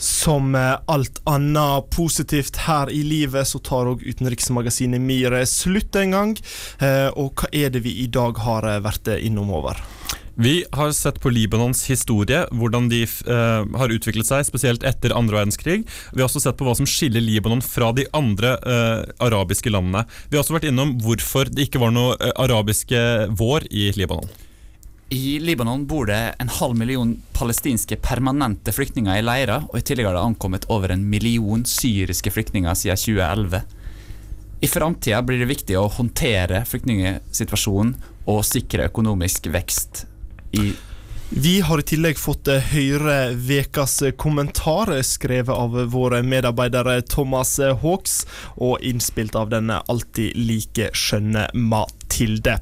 Som 0.00 0.56
alt 0.56 1.20
annet 1.28 1.92
positivt 1.92 2.62
her 2.64 2.88
i 2.88 3.02
livet, 3.04 3.44
så 3.44 3.60
tar 3.60 3.92
òg 3.92 4.00
utenriksmagasinet 4.08 5.02
Mire 5.04 5.44
slutt 5.44 6.00
en 6.00 6.16
gang. 6.16 6.36
Eh, 6.80 7.12
og 7.20 7.36
hva 7.36 7.52
er 7.52 7.68
det 7.74 7.84
vi 7.84 7.98
i 8.00 8.08
dag 8.08 8.40
har 8.40 8.64
vært 8.80 9.12
innom 9.20 9.52
over? 9.60 9.76
Vi 10.34 10.64
har 10.72 10.92
sett 10.92 11.20
på 11.20 11.30
Libanons 11.30 11.82
historie, 11.90 12.44
hvordan 12.54 12.88
de 12.88 13.02
uh, 13.04 13.66
har 13.78 13.92
utviklet 13.92 14.28
seg, 14.28 14.44
spesielt 14.46 14.84
etter 14.86 15.14
andre 15.16 15.40
verdenskrig. 15.40 15.82
Vi 16.12 16.20
har 16.20 16.28
også 16.28 16.42
sett 16.44 16.58
på 16.58 16.68
hva 16.68 16.76
som 16.78 16.88
skiller 16.88 17.24
Libanon 17.24 17.62
fra 17.64 17.90
de 17.96 18.06
andre 18.16 18.54
uh, 18.62 19.02
arabiske 19.20 19.72
landene. 19.72 20.04
Vi 20.28 20.38
har 20.38 20.44
også 20.44 20.56
vært 20.56 20.68
innom 20.70 20.94
hvorfor 21.02 21.50
det 21.50 21.66
ikke 21.66 21.82
var 21.82 21.92
noe 21.96 22.14
uh, 22.20 22.30
arabiske 22.40 23.00
vår 23.36 23.66
i 23.74 23.90
Libanon. 23.98 24.30
I 25.10 25.40
Libanon 25.42 25.82
bor 25.90 26.06
det 26.06 26.20
en 26.38 26.52
halv 26.60 26.76
million 26.78 27.16
palestinske 27.34 27.98
permanente 27.98 28.70
flyktninger 28.70 29.18
i 29.18 29.24
leirer, 29.26 29.66
og 29.66 29.80
i 29.80 29.82
tillegg 29.82 30.06
har 30.06 30.14
det 30.14 30.22
ankommet 30.22 30.68
over 30.70 30.94
en 30.94 31.02
million 31.10 31.64
syriske 31.66 32.30
flyktninger 32.30 32.78
siden 32.78 33.00
2011. 33.00 33.64
I 34.60 34.68
framtida 34.70 35.18
blir 35.26 35.42
det 35.42 35.50
viktig 35.50 35.76
å 35.80 35.88
håndtere 35.90 36.62
flyktningsituasjonen 36.68 37.96
og 38.30 38.44
sikre 38.46 38.86
økonomisk 38.86 39.48
vekst 39.50 40.04
i 40.52 40.72
vi 41.32 41.60
har 41.60 41.78
i 41.78 41.82
tillegg 41.86 42.18
fått 42.18 42.48
eh, 42.50 42.72
høre 42.72 43.36
vekas 43.38 44.00
kommentar, 44.18 44.90
skrevet 45.06 45.54
av 45.54 45.76
våre 45.92 46.24
medarbeidere 46.26 46.96
Thomas 47.06 47.52
Hawks, 47.84 48.24
og 48.58 48.82
innspilt 48.82 49.38
av 49.38 49.52
den 49.52 49.70
alltid 49.70 50.34
like 50.34 50.90
skjønne 50.90 51.46
Mathilde. 52.10 52.58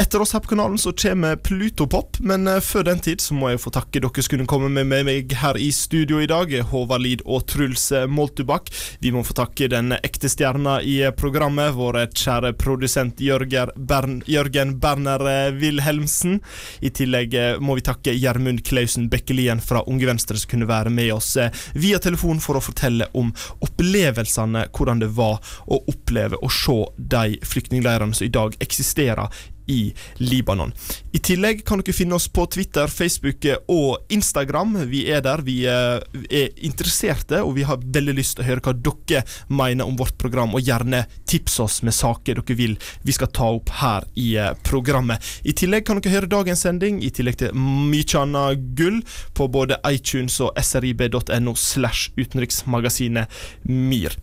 Etter 0.00 0.20
oss 0.20 0.32
her 0.32 0.40
på 0.40 0.48
kanalen 0.48 0.78
så 0.78 0.92
kommer 0.92 1.36
Plutopop, 1.36 2.20
men 2.22 2.46
eh, 2.46 2.60
før 2.62 2.84
den 2.86 3.00
tid 3.02 3.20
så 3.20 3.34
må 3.34 3.48
jeg 3.50 3.58
få 3.58 3.72
takke 3.74 3.98
dere 3.98 4.22
som 4.22 4.30
kunne 4.30 4.46
komme 4.46 4.68
med 4.70 5.06
meg 5.08 5.32
her 5.40 5.58
i 5.58 5.72
studio 5.74 6.20
i 6.22 6.28
dag, 6.30 6.52
Håvard 6.70 7.02
Lid 7.02 7.24
og 7.26 7.48
Truls 7.50 7.88
Moltubakk. 8.06 8.70
Vi 9.02 9.10
må 9.10 9.24
få 9.26 9.34
takke 9.34 9.66
den 9.72 9.96
ekte 9.98 10.30
stjerna 10.30 10.76
i 10.86 11.00
programmet, 11.18 11.74
vår 11.74 11.98
kjære 12.14 12.52
produsent 12.54 13.18
Bern, 13.18 14.20
Jørgen 14.30 14.76
Berner 14.78 15.24
eh, 15.26 15.50
Wilhelmsen. 15.58 16.38
I 16.80 16.92
tillegg 16.94 17.34
eh, 17.34 17.58
må 17.58 17.74
vi 17.80 17.86
takke 17.90 18.14
Gjermund 18.14 18.62
Klausen 18.68 19.10
Bekkelien 19.10 19.58
fra 19.58 19.82
Unge 19.90 20.06
Venstre 20.06 20.38
som 20.38 20.52
kunne 20.54 20.70
være 20.70 20.94
med 20.94 21.10
oss 21.16 21.34
via 21.74 21.98
telefon 21.98 22.38
for 22.40 22.56
å 22.58 22.62
fortelle 22.62 23.10
om 23.18 23.34
opplevelsene, 23.66 24.68
hvordan 24.70 25.02
det 25.02 25.10
var 25.18 25.42
å 25.66 25.82
oppleve 25.90 26.38
å 26.38 26.52
se 26.52 26.78
de 26.96 27.42
flyktningleirene 27.42 28.14
som 28.14 28.28
i 28.28 28.32
dag 28.32 28.54
eksisterer 28.54 28.77
eksisterer 28.78 29.28
i 29.68 29.92
Libanon. 30.16 30.72
I 31.12 31.20
tillegg 31.24 31.62
kan 31.66 31.82
dere 31.82 31.96
finne 31.96 32.16
oss 32.16 32.28
på 32.32 32.46
Twitter, 32.52 32.88
Facebook 32.88 33.46
og 33.68 34.12
Instagram. 34.12 34.76
Vi 34.90 35.04
er 35.12 35.22
der. 35.24 35.42
Vi 35.44 35.60
eh, 35.68 36.00
er 36.30 36.64
interesserte, 36.64 37.42
og 37.44 37.54
vi 37.58 37.66
har 37.68 37.80
veldig 37.82 38.16
lyst 38.16 38.38
til 38.38 38.44
å 38.44 38.48
høre 38.48 38.64
hva 38.64 38.74
dere 38.74 39.24
mener 39.52 39.88
om 39.88 39.96
vårt 39.98 40.18
program, 40.20 40.56
og 40.56 40.64
gjerne 40.64 41.04
tips 41.28 41.58
oss 41.64 41.80
med 41.86 41.96
saker 41.96 42.40
dere 42.40 42.58
vil 42.58 42.76
vi 43.04 43.14
skal 43.16 43.32
ta 43.34 43.48
opp 43.56 43.72
her 43.80 44.08
i 44.18 44.30
eh, 44.40 44.54
programmet. 44.66 45.24
I 45.44 45.54
tillegg 45.56 45.86
kan 45.88 46.00
dere 46.00 46.16
høre 46.16 46.32
dagens 46.32 46.64
sending, 46.66 47.02
i 47.04 47.12
tillegg 47.14 47.40
til 47.42 47.56
mye 47.56 48.22
annet 48.22 48.68
gull, 48.78 49.02
på 49.36 49.48
både 49.52 49.80
iTunes 49.88 50.40
og 50.44 50.56
srib.no 50.64 51.54
slash 51.58 52.12
utenriksmagasinet 52.18 53.28
MIR. 53.68 54.16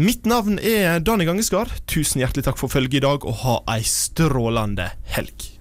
Mitt 0.00 0.26
navn 0.28 0.60
er 0.62 1.00
Dani 1.04 1.26
Gangeskar. 1.28 1.68
Tusen 1.90 2.22
hjertelig 2.22 2.46
takk 2.46 2.60
for 2.60 2.72
følget 2.72 3.00
i 3.00 3.04
dag, 3.04 3.26
og 3.26 3.40
ha 3.42 3.56
ei 3.74 3.82
strålende 3.86 4.89
helg. 5.02 5.59